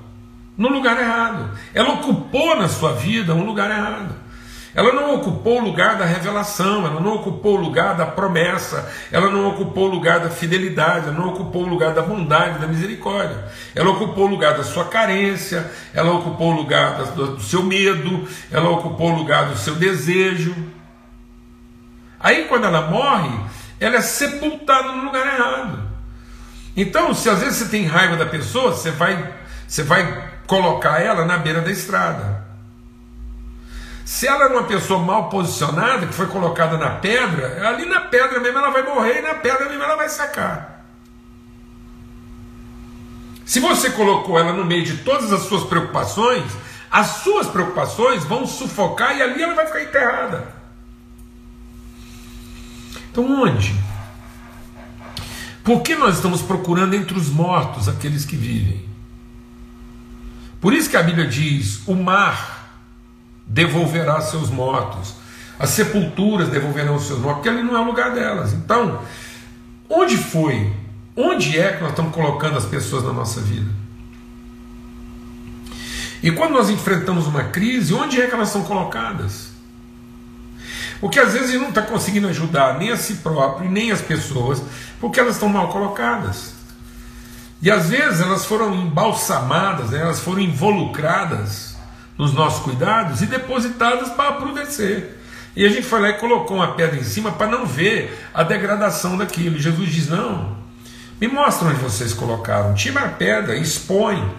no 0.57 0.69
lugar 0.69 0.99
errado. 0.99 1.49
Ela 1.73 1.93
ocupou 1.93 2.55
na 2.55 2.67
sua 2.67 2.93
vida 2.93 3.33
um 3.33 3.45
lugar 3.45 3.71
errado. 3.71 4.13
Ela 4.73 4.93
não 4.93 5.15
ocupou 5.15 5.59
o 5.59 5.63
lugar 5.63 5.97
da 5.97 6.05
revelação, 6.05 6.85
ela 6.85 7.01
não 7.01 7.15
ocupou 7.15 7.57
o 7.57 7.61
lugar 7.61 7.93
da 7.95 8.05
promessa, 8.05 8.89
ela 9.11 9.29
não 9.29 9.49
ocupou 9.49 9.89
o 9.89 9.91
lugar 9.91 10.21
da 10.21 10.29
fidelidade, 10.29 11.07
ela 11.07 11.17
não 11.17 11.29
ocupou 11.29 11.63
o 11.63 11.67
lugar 11.67 11.93
da 11.93 12.01
bondade, 12.01 12.59
da 12.59 12.67
misericórdia. 12.67 13.51
Ela 13.75 13.89
ocupou 13.89 14.27
o 14.27 14.29
lugar 14.29 14.55
da 14.55 14.63
sua 14.63 14.85
carência, 14.85 15.69
ela 15.93 16.13
ocupou 16.13 16.53
o 16.53 16.55
lugar 16.55 17.03
do 17.03 17.41
seu 17.41 17.63
medo, 17.63 18.25
ela 18.49 18.69
ocupou 18.69 19.11
o 19.11 19.15
lugar 19.15 19.49
do 19.49 19.57
seu 19.57 19.75
desejo. 19.75 20.55
Aí 22.17 22.45
quando 22.45 22.65
ela 22.65 22.89
morre, 22.89 23.37
ela 23.77 23.97
é 23.97 24.01
sepultada 24.01 24.93
no 24.93 25.03
lugar 25.03 25.25
errado. 25.25 25.91
Então, 26.77 27.13
se 27.13 27.29
às 27.29 27.39
vezes 27.39 27.57
você 27.57 27.65
tem 27.65 27.85
raiva 27.85 28.15
da 28.15 28.25
pessoa, 28.25 28.71
você 28.71 28.91
vai, 28.91 29.33
você 29.67 29.83
vai 29.83 30.29
colocar 30.47 31.01
ela 31.01 31.25
na 31.25 31.37
beira 31.37 31.59
da 31.59 31.71
estrada. 31.71 32.50
Se 34.11 34.27
ela 34.27 34.43
é 34.43 34.47
uma 34.47 34.63
pessoa 34.63 34.99
mal 34.99 35.29
posicionada, 35.29 36.05
que 36.05 36.13
foi 36.13 36.27
colocada 36.27 36.77
na 36.77 36.89
pedra, 36.89 37.65
ali 37.65 37.85
na 37.85 38.01
pedra 38.01 38.41
mesmo 38.41 38.57
ela 38.57 38.69
vai 38.69 38.83
morrer 38.83 39.19
e 39.19 39.21
na 39.21 39.35
pedra 39.35 39.69
mesmo 39.69 39.81
ela 39.81 39.95
vai 39.95 40.09
secar. 40.09 40.85
Se 43.45 43.61
você 43.61 43.89
colocou 43.91 44.37
ela 44.37 44.51
no 44.51 44.65
meio 44.65 44.83
de 44.83 44.97
todas 44.97 45.31
as 45.31 45.43
suas 45.43 45.63
preocupações, 45.63 46.43
as 46.91 47.07
suas 47.23 47.47
preocupações 47.47 48.25
vão 48.25 48.45
sufocar 48.45 49.15
e 49.15 49.21
ali 49.21 49.41
ela 49.41 49.55
vai 49.55 49.65
ficar 49.65 49.81
enterrada. 49.81 50.55
Então 53.09 53.43
onde? 53.43 53.73
Por 55.63 55.81
que 55.83 55.95
nós 55.95 56.15
estamos 56.15 56.41
procurando 56.41 56.95
entre 56.95 57.17
os 57.17 57.29
mortos 57.29 57.87
aqueles 57.87 58.25
que 58.25 58.35
vivem? 58.35 58.85
Por 60.59 60.73
isso 60.73 60.89
que 60.89 60.97
a 60.97 61.01
Bíblia 61.01 61.27
diz: 61.27 61.87
o 61.87 61.95
mar 61.95 62.60
devolverá 63.51 64.21
seus 64.21 64.49
mortos, 64.49 65.13
as 65.59 65.71
sepulturas 65.71 66.47
devolverão 66.47 66.97
seus 66.97 67.19
mortos, 67.19 67.43
porque 67.43 67.49
ali 67.49 67.61
não 67.61 67.75
é 67.75 67.81
o 67.81 67.85
lugar 67.85 68.13
delas. 68.13 68.53
Então, 68.53 69.01
onde 69.89 70.17
foi? 70.17 70.73
Onde 71.15 71.59
é 71.59 71.73
que 71.73 71.81
nós 71.81 71.89
estamos 71.89 72.15
colocando 72.15 72.57
as 72.57 72.65
pessoas 72.65 73.03
na 73.03 73.11
nossa 73.11 73.41
vida? 73.41 73.69
E 76.23 76.31
quando 76.31 76.53
nós 76.53 76.69
enfrentamos 76.69 77.27
uma 77.27 77.43
crise, 77.45 77.93
onde 77.93 78.21
é 78.21 78.27
que 78.27 78.33
elas 78.33 78.49
são 78.49 78.63
colocadas? 78.63 79.49
Porque 81.01 81.19
às 81.19 81.33
vezes 81.33 81.59
não 81.59 81.69
está 81.69 81.81
conseguindo 81.81 82.27
ajudar 82.29 82.77
nem 82.77 82.91
a 82.91 82.97
si 82.97 83.15
próprio, 83.15 83.69
nem 83.69 83.91
as 83.91 84.01
pessoas, 84.01 84.61
porque 84.99 85.19
elas 85.19 85.35
estão 85.35 85.49
mal 85.49 85.67
colocadas. 85.67 86.53
E 87.61 87.69
às 87.69 87.89
vezes 87.89 88.21
elas 88.21 88.45
foram 88.45 88.73
embalsamadas, 88.73 89.89
né, 89.89 89.99
elas 89.99 90.19
foram 90.19 90.39
involucradas 90.39 91.70
nos 92.21 92.33
nossos 92.33 92.61
cuidados 92.61 93.23
e 93.23 93.25
depositadas 93.25 94.09
para 94.09 94.29
apodrecer. 94.29 95.17
E 95.55 95.65
a 95.65 95.69
gente 95.69 95.87
foi 95.87 95.99
lá 95.99 96.09
e 96.09 96.19
colocou 96.19 96.57
uma 96.57 96.75
pedra 96.75 96.95
em 96.95 97.03
cima 97.03 97.31
para 97.31 97.47
não 97.47 97.65
ver 97.65 98.15
a 98.31 98.43
degradação 98.43 99.17
daquilo. 99.17 99.57
Jesus 99.57 99.89
diz: 99.89 100.07
Não, 100.07 100.55
me 101.19 101.27
mostra 101.27 101.69
onde 101.69 101.79
vocês 101.79 102.13
colocaram, 102.13 102.75
tira 102.75 102.99
a 102.99 103.09
pedra, 103.09 103.57
expõe. 103.57 104.37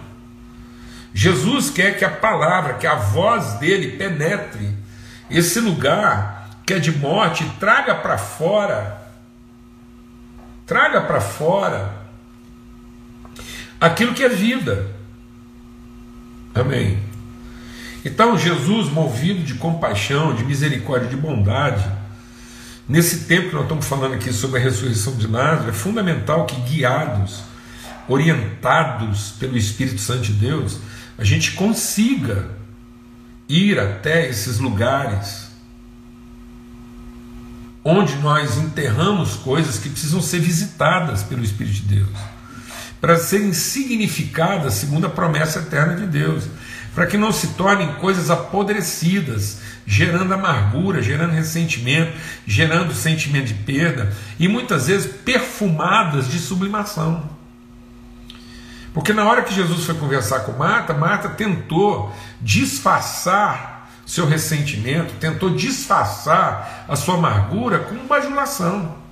Jesus 1.13 1.69
quer 1.69 1.97
que 1.97 2.05
a 2.05 2.09
palavra, 2.09 2.75
que 2.75 2.87
a 2.87 2.95
voz 2.95 3.55
dele 3.55 3.97
penetre 3.97 4.73
esse 5.29 5.59
lugar 5.59 6.51
que 6.65 6.75
é 6.75 6.79
de 6.79 6.97
morte, 6.97 7.43
traga 7.59 7.95
para 7.95 8.17
fora, 8.17 8.97
traga 10.65 11.01
para 11.01 11.19
fora 11.19 11.93
aquilo 13.77 14.13
que 14.13 14.23
é 14.23 14.29
vida. 14.29 14.89
Amém. 16.55 17.12
Então, 18.05 18.37
Jesus, 18.37 18.91
movido 18.91 19.43
de 19.43 19.53
compaixão, 19.55 20.35
de 20.35 20.43
misericórdia, 20.43 21.07
de 21.07 21.15
bondade, 21.15 21.89
nesse 22.87 23.25
tempo 23.25 23.49
que 23.49 23.55
nós 23.55 23.63
estamos 23.63 23.85
falando 23.85 24.15
aqui 24.15 24.33
sobre 24.33 24.59
a 24.59 24.63
ressurreição 24.63 25.15
de 25.15 25.25
Lázaro, 25.25 25.69
é 25.69 25.73
fundamental 25.73 26.45
que, 26.45 26.59
guiados, 26.61 27.43
orientados 28.07 29.35
pelo 29.39 29.57
Espírito 29.57 30.01
Santo 30.01 30.23
de 30.23 30.33
Deus, 30.33 30.79
a 31.17 31.23
gente 31.23 31.53
consiga 31.53 32.49
ir 33.47 33.79
até 33.79 34.27
esses 34.27 34.59
lugares 34.59 35.43
onde 37.85 38.15
nós 38.17 38.57
enterramos 38.57 39.35
coisas 39.35 39.77
que 39.77 39.89
precisam 39.89 40.21
ser 40.21 40.39
visitadas 40.39 41.23
pelo 41.23 41.43
Espírito 41.43 41.75
de 41.75 41.95
Deus 41.95 42.33
para 43.03 43.17
serem 43.17 43.51
significadas 43.51 44.75
segundo 44.75 45.05
a 45.05 45.09
promessa 45.09 45.59
eterna 45.59 45.93
de 45.93 46.07
Deus, 46.07 46.45
para 46.93 47.07
que 47.07 47.17
não 47.17 47.31
se 47.31 47.47
tornem 47.49 47.93
coisas 47.95 48.29
apodrecidas, 48.29 49.61
gerando 49.85 50.33
amargura, 50.33 51.01
gerando 51.01 51.31
ressentimento, 51.31 52.13
gerando 52.45 52.93
sentimento 52.93 53.47
de 53.47 53.55
perda 53.55 54.13
e 54.39 54.47
muitas 54.47 54.87
vezes 54.87 55.11
perfumadas 55.11 56.27
de 56.29 56.39
sublimação. 56.39 57.29
Porque 58.93 59.11
na 59.11 59.25
hora 59.25 59.41
que 59.41 59.53
Jesus 59.53 59.85
foi 59.85 59.95
conversar 59.95 60.41
com 60.41 60.51
Marta, 60.51 60.93
Marta 60.93 61.29
tentou 61.29 62.15
disfarçar 62.39 63.89
seu 64.05 64.27
ressentimento, 64.27 65.15
tentou 65.15 65.55
disfarçar 65.55 66.85
a 66.87 66.95
sua 66.95 67.15
amargura 67.15 67.79
com 67.79 68.05
bajulação. 68.05 69.02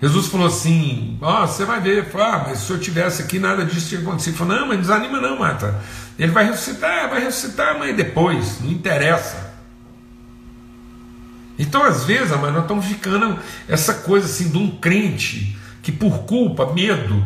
Jesus 0.00 0.26
falou 0.26 0.46
assim: 0.46 1.18
Ó, 1.20 1.42
oh, 1.42 1.46
você 1.46 1.64
vai 1.64 1.80
ver, 1.80 2.06
ah, 2.14 2.44
mas 2.46 2.58
se 2.58 2.70
eu 2.70 2.78
tivesse 2.78 3.22
aqui, 3.22 3.38
nada 3.38 3.64
disso 3.64 3.88
tinha 3.88 4.00
acontecido. 4.00 4.36
Falou: 4.36 4.56
Não, 4.56 4.68
mas 4.68 4.80
desanima 4.80 5.20
não, 5.20 5.38
Marta. 5.38 5.80
Ele 6.18 6.30
vai 6.30 6.44
ressuscitar, 6.44 7.08
vai 7.08 7.24
ressuscitar, 7.24 7.78
mas 7.78 7.96
depois, 7.96 8.60
não 8.60 8.70
interessa. 8.70 9.54
Então, 11.58 11.82
às 11.84 12.04
vezes, 12.04 12.30
mas 12.30 12.52
nós 12.52 12.62
estamos 12.62 12.84
ficando 12.86 13.38
essa 13.68 13.94
coisa 13.94 14.26
assim 14.26 14.50
de 14.50 14.58
um 14.58 14.70
crente 14.70 15.56
que, 15.82 15.92
por 15.92 16.24
culpa, 16.24 16.72
medo, 16.72 17.24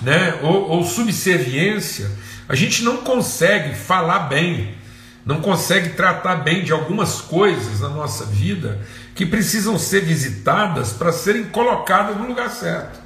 né, 0.00 0.38
ou, 0.42 0.70
ou 0.70 0.84
subserviência, 0.84 2.10
a 2.48 2.54
gente 2.54 2.82
não 2.82 2.98
consegue 2.98 3.74
falar 3.74 4.20
bem, 4.20 4.74
não 5.24 5.40
consegue 5.40 5.90
tratar 5.90 6.36
bem 6.36 6.64
de 6.64 6.72
algumas 6.72 7.20
coisas 7.20 7.80
na 7.80 7.88
nossa 7.88 8.24
vida 8.24 8.80
que 9.14 9.26
precisam 9.26 9.78
ser 9.78 10.02
visitadas 10.02 10.92
para 10.92 11.12
serem 11.12 11.44
colocadas 11.44 12.16
no 12.16 12.26
lugar 12.26 12.50
certo. 12.50 13.00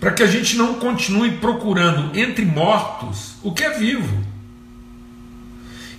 Para 0.00 0.12
que 0.12 0.22
a 0.22 0.26
gente 0.26 0.56
não 0.56 0.74
continue 0.74 1.32
procurando 1.38 2.16
entre 2.18 2.44
mortos 2.44 3.36
o 3.42 3.52
que 3.52 3.64
é 3.64 3.78
vivo. 3.78 4.24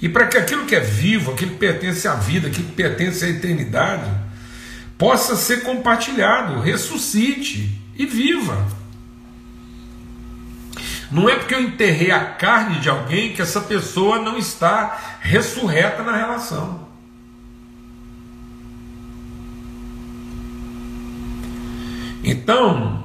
E 0.01 0.08
para 0.08 0.27
que 0.27 0.38
aquilo 0.38 0.65
que 0.65 0.75
é 0.75 0.79
vivo, 0.79 1.32
aquilo 1.32 1.51
que 1.51 1.58
pertence 1.58 2.08
à 2.08 2.15
vida, 2.15 2.47
aquilo 2.47 2.67
que 2.67 2.73
pertence 2.73 3.25
à 3.25 3.29
eternidade, 3.29 4.10
possa 4.97 5.36
ser 5.36 5.63
compartilhado, 5.63 6.62
ressuscite 6.62 7.82
e 7.95 8.05
viva. 8.05 8.65
Não 11.12 11.27
é 11.27 11.36
porque 11.36 11.55
eu 11.55 11.62
enterrei 11.62 12.12
a 12.12 12.23
carne 12.23 12.79
de 12.79 12.89
alguém 12.89 13.34
que 13.34 13.41
essa 13.41 13.62
pessoa 13.62 14.19
não 14.19 14.38
está 14.38 15.17
ressurreta 15.21 16.03
na 16.03 16.15
relação. 16.15 16.88
Então, 22.23 23.03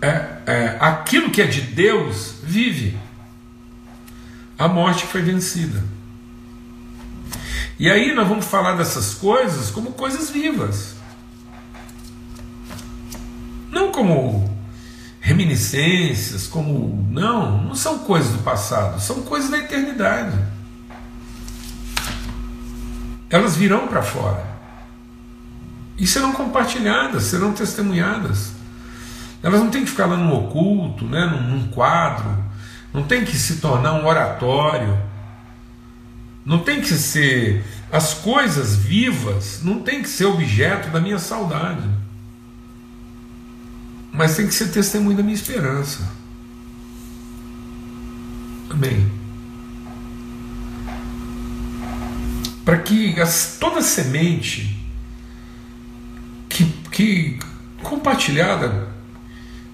é, 0.00 0.42
é, 0.46 0.76
aquilo 0.80 1.30
que 1.30 1.40
é 1.40 1.46
de 1.46 1.60
Deus 1.60 2.36
vive. 2.42 2.98
A 4.58 4.68
morte 4.68 5.06
foi 5.06 5.22
vencida. 5.22 5.82
E 7.78 7.90
aí 7.90 8.14
nós 8.14 8.28
vamos 8.28 8.46
falar 8.46 8.76
dessas 8.76 9.14
coisas 9.14 9.70
como 9.70 9.92
coisas 9.92 10.30
vivas. 10.30 10.94
Não 13.70 13.90
como 13.90 14.50
reminiscências, 15.20 16.46
como. 16.46 17.08
Não, 17.10 17.62
não 17.62 17.74
são 17.74 18.00
coisas 18.00 18.32
do 18.32 18.38
passado, 18.42 19.00
são 19.00 19.22
coisas 19.22 19.50
da 19.50 19.58
eternidade. 19.58 20.38
Elas 23.30 23.56
virão 23.56 23.88
para 23.88 24.02
fora. 24.02 24.51
E 25.98 26.06
serão 26.06 26.32
compartilhadas, 26.32 27.24
serão 27.24 27.52
testemunhadas. 27.52 28.52
Elas 29.42 29.60
não 29.60 29.70
têm 29.70 29.84
que 29.84 29.90
ficar 29.90 30.06
lá 30.06 30.16
no 30.16 30.34
oculto, 30.34 31.04
né, 31.04 31.26
num, 31.26 31.42
num 31.42 31.68
quadro, 31.68 32.42
não 32.94 33.02
tem 33.02 33.24
que 33.24 33.36
se 33.36 33.56
tornar 33.56 33.94
um 33.94 34.06
oratório, 34.06 34.96
não 36.44 36.58
tem 36.58 36.80
que 36.80 36.94
ser. 36.94 37.64
As 37.90 38.14
coisas 38.14 38.76
vivas 38.76 39.60
não 39.62 39.80
tem 39.80 40.02
que 40.02 40.08
ser 40.08 40.26
objeto 40.26 40.90
da 40.90 41.00
minha 41.00 41.18
saudade, 41.18 41.88
mas 44.12 44.36
tem 44.36 44.46
que 44.46 44.54
ser 44.54 44.68
testemunho 44.68 45.16
da 45.16 45.22
minha 45.22 45.34
esperança. 45.34 46.08
Amém. 48.70 49.10
Para 52.64 52.78
que 52.78 53.20
as, 53.20 53.56
toda 53.58 53.82
semente 53.82 54.81
que, 56.92 57.38
compartilhada 57.82 58.88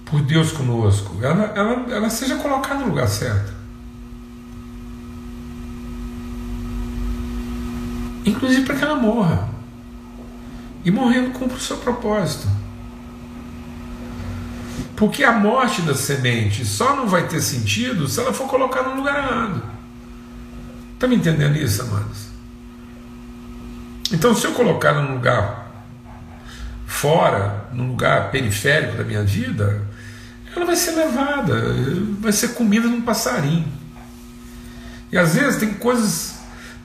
por 0.05 0.21
Deus 0.21 0.51
conosco, 0.51 1.17
ela, 1.21 1.53
ela, 1.55 1.85
ela 1.93 2.09
seja 2.09 2.37
colocada 2.37 2.79
no 2.79 2.87
lugar 2.87 3.07
certo. 3.07 3.53
Inclusive 8.25 8.65
para 8.65 8.75
que 8.75 8.83
ela 8.83 8.95
morra. 8.95 9.49
E 10.83 10.89
morrendo 10.89 11.31
cumpra 11.31 11.57
o 11.57 11.59
seu 11.59 11.77
propósito. 11.77 12.47
Porque 14.95 15.23
a 15.23 15.31
morte 15.31 15.81
da 15.81 15.93
semente 15.93 16.65
só 16.65 16.95
não 16.95 17.07
vai 17.07 17.27
ter 17.27 17.41
sentido 17.41 18.07
se 18.07 18.19
ela 18.19 18.33
for 18.33 18.47
colocada 18.47 18.89
no 18.89 18.97
lugar 18.97 19.17
errado. 19.17 19.61
Está 20.93 21.07
me 21.07 21.15
entendendo 21.15 21.55
isso, 21.57 21.81
amados? 21.81 22.27
Então, 24.11 24.33
se 24.33 24.45
eu 24.45 24.53
colocar 24.53 24.93
num 24.93 25.13
lugar 25.13 25.58
fora, 26.99 27.69
num 27.71 27.87
lugar 27.87 28.29
periférico 28.29 28.97
da 28.97 29.05
minha 29.05 29.23
vida, 29.23 29.81
ela 30.53 30.65
vai 30.65 30.75
ser 30.75 30.91
levada, 30.91 31.73
vai 32.19 32.33
ser 32.33 32.49
comida 32.49 32.89
num 32.89 33.01
passarinho. 33.01 33.71
E 35.09 35.17
às 35.17 35.33
vezes 35.33 35.61
tem 35.61 35.73
coisas, 35.75 36.39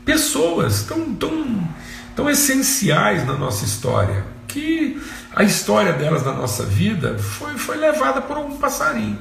pessoas 0.05 0.85
tão, 0.85 1.13
tão, 1.17 1.69
tão 2.15 2.31
essenciais 2.31 3.27
na 3.27 3.33
nossa 3.33 3.65
história, 3.65 4.25
que 4.47 5.03
a 5.35 5.43
história 5.43 5.93
delas 5.93 6.25
na 6.25 6.33
nossa 6.33 6.65
vida 6.65 7.19
foi, 7.19 7.59
foi 7.59 7.77
levada 7.77 8.23
por 8.23 8.39
um 8.39 8.57
passarinho. 8.57 9.19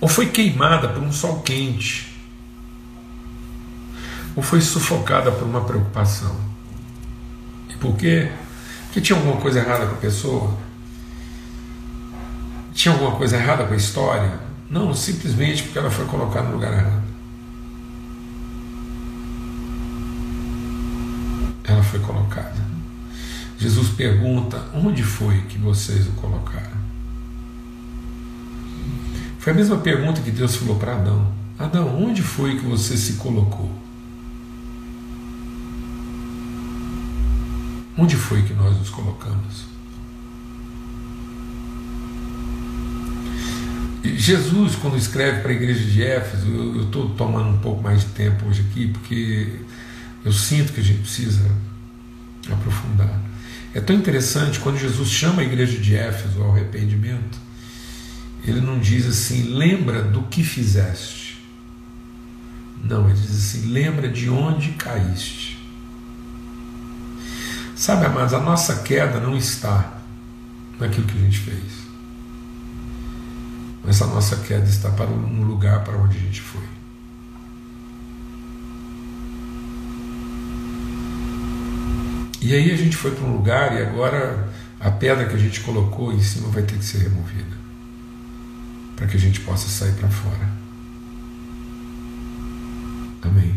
Ou 0.00 0.06
foi 0.06 0.26
queimada 0.26 0.88
por 0.88 1.02
um 1.02 1.10
sol 1.10 1.40
quente. 1.40 2.16
Ou 4.36 4.42
foi 4.42 4.60
sufocada 4.60 5.32
por 5.32 5.44
uma 5.44 5.64
preocupação. 5.64 6.51
E 7.82 7.84
por 7.84 7.96
quê? 7.96 8.30
Porque 8.84 9.00
tinha 9.00 9.18
alguma 9.18 9.40
coisa 9.40 9.58
errada 9.58 9.86
com 9.86 9.94
a 9.94 9.98
pessoa? 9.98 10.56
Tinha 12.72 12.94
alguma 12.94 13.16
coisa 13.16 13.36
errada 13.36 13.64
com 13.64 13.74
a 13.74 13.76
história? 13.76 14.38
Não, 14.70 14.94
simplesmente 14.94 15.64
porque 15.64 15.80
ela 15.80 15.90
foi 15.90 16.04
colocada 16.06 16.46
no 16.46 16.54
lugar 16.54 16.72
errado. 16.72 17.02
Ela 21.64 21.82
foi 21.82 21.98
colocada. 21.98 22.54
Jesus 23.58 23.88
pergunta: 23.88 24.62
onde 24.72 25.02
foi 25.02 25.40
que 25.48 25.58
vocês 25.58 26.06
o 26.06 26.12
colocaram? 26.12 26.80
Foi 29.40 29.52
a 29.52 29.56
mesma 29.56 29.78
pergunta 29.78 30.20
que 30.20 30.30
Deus 30.30 30.54
falou 30.54 30.76
para 30.76 30.94
Adão: 30.94 31.32
Adão, 31.58 32.00
onde 32.00 32.22
foi 32.22 32.60
que 32.60 32.64
você 32.64 32.96
se 32.96 33.14
colocou? 33.14 33.70
Onde 37.96 38.16
foi 38.16 38.42
que 38.42 38.54
nós 38.54 38.76
nos 38.78 38.90
colocamos? 38.90 39.72
Jesus, 44.04 44.74
quando 44.76 44.96
escreve 44.96 45.40
para 45.40 45.50
a 45.50 45.54
igreja 45.54 45.84
de 45.84 46.02
Éfeso, 46.02 46.46
eu 46.46 46.84
estou 46.84 47.10
tomando 47.10 47.50
um 47.50 47.58
pouco 47.58 47.82
mais 47.82 48.00
de 48.00 48.06
tempo 48.06 48.46
hoje 48.46 48.64
aqui, 48.68 48.88
porque 48.88 49.60
eu 50.24 50.32
sinto 50.32 50.72
que 50.72 50.80
a 50.80 50.84
gente 50.84 51.00
precisa 51.00 51.50
aprofundar. 52.50 53.20
É 53.74 53.80
tão 53.80 53.96
interessante 53.96 54.58
quando 54.58 54.78
Jesus 54.78 55.08
chama 55.08 55.42
a 55.42 55.44
igreja 55.44 55.78
de 55.78 55.94
Éfeso 55.94 56.42
ao 56.42 56.52
arrependimento, 56.52 57.38
ele 58.44 58.60
não 58.60 58.78
diz 58.78 59.06
assim, 59.06 59.54
lembra 59.54 60.02
do 60.02 60.22
que 60.24 60.42
fizeste. 60.42 61.40
Não, 62.84 63.08
ele 63.08 63.18
diz 63.18 63.30
assim, 63.30 63.72
lembra 63.72 64.08
de 64.08 64.28
onde 64.28 64.70
caíste. 64.72 65.61
Sabe, 67.82 68.06
amados, 68.06 68.32
a 68.32 68.38
nossa 68.38 68.82
queda 68.82 69.18
não 69.18 69.36
está 69.36 69.94
naquilo 70.78 71.04
que 71.04 71.18
a 71.18 71.20
gente 71.20 71.38
fez 71.38 71.82
mas 73.84 74.00
a 74.00 74.06
nossa 74.06 74.36
queda 74.36 74.64
está 74.68 74.90
para 74.90 75.10
um 75.10 75.42
lugar 75.42 75.82
para 75.82 75.96
onde 75.96 76.16
a 76.16 76.20
gente 76.20 76.40
foi. 76.40 76.62
E 82.40 82.54
aí 82.54 82.70
a 82.70 82.76
gente 82.76 82.96
foi 82.96 83.12
para 83.12 83.24
um 83.24 83.32
lugar 83.32 83.76
e 83.76 83.82
agora 83.82 84.48
a 84.80 84.90
pedra 84.90 85.26
que 85.26 85.34
a 85.34 85.38
gente 85.38 85.60
colocou 85.60 86.12
em 86.12 86.20
cima 86.20 86.48
vai 86.48 86.62
ter 86.62 86.76
que 86.76 86.84
ser 86.84 86.98
removida 86.98 87.56
para 88.96 89.06
que 89.06 89.16
a 89.16 89.20
gente 89.20 89.40
possa 89.40 89.68
sair 89.68 89.92
para 89.94 90.08
fora. 90.08 90.48
Amém. 93.22 93.54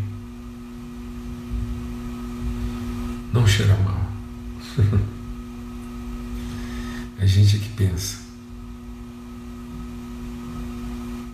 Não 3.33 3.45
cheira 3.45 3.75
mal. 3.77 4.14
a 7.19 7.25
gente 7.25 7.55
é 7.55 7.59
que 7.59 7.69
pensa. 7.69 8.19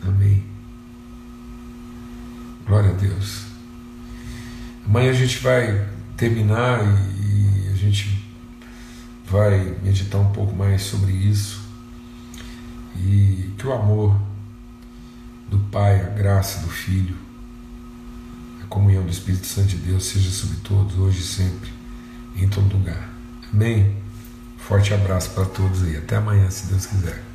Amém. 0.03 0.43
Glória 2.65 2.91
a 2.91 2.93
Deus. 2.93 3.45
Amanhã 4.85 5.11
a 5.11 5.13
gente 5.13 5.39
vai 5.39 5.87
terminar 6.15 6.81
e, 7.19 7.69
a 7.71 7.75
gente 7.75 8.23
vai 9.25 9.75
meditar 9.81 10.21
um 10.21 10.31
pouco 10.31 10.55
mais 10.55 10.83
sobre 10.83 11.11
isso. 11.11 11.61
E 12.95 13.51
que 13.57 13.65
o 13.65 13.73
amor 13.73 14.19
do 15.49 15.57
Pai, 15.59 16.01
a 16.01 16.09
graça 16.09 16.61
do 16.61 16.69
Filho, 16.69 17.15
a 18.61 18.65
comunhão 18.67 19.03
do 19.03 19.11
Espírito 19.11 19.47
Santo 19.47 19.69
de 19.69 19.77
Deus 19.77 20.05
seja 20.05 20.29
sobre 20.29 20.57
todos, 20.57 20.97
hoje 20.97 21.19
e 21.19 21.23
sempre, 21.23 21.71
em 22.35 22.47
todo 22.47 22.77
lugar. 22.77 23.11
Amém? 23.54 23.95
Forte 24.58 24.93
abraço 24.93 25.32
para 25.32 25.45
todos 25.45 25.84
aí. 25.84 25.97
Até 25.97 26.16
amanhã, 26.16 26.49
se 26.49 26.68
Deus 26.68 26.86
quiser. 26.86 27.30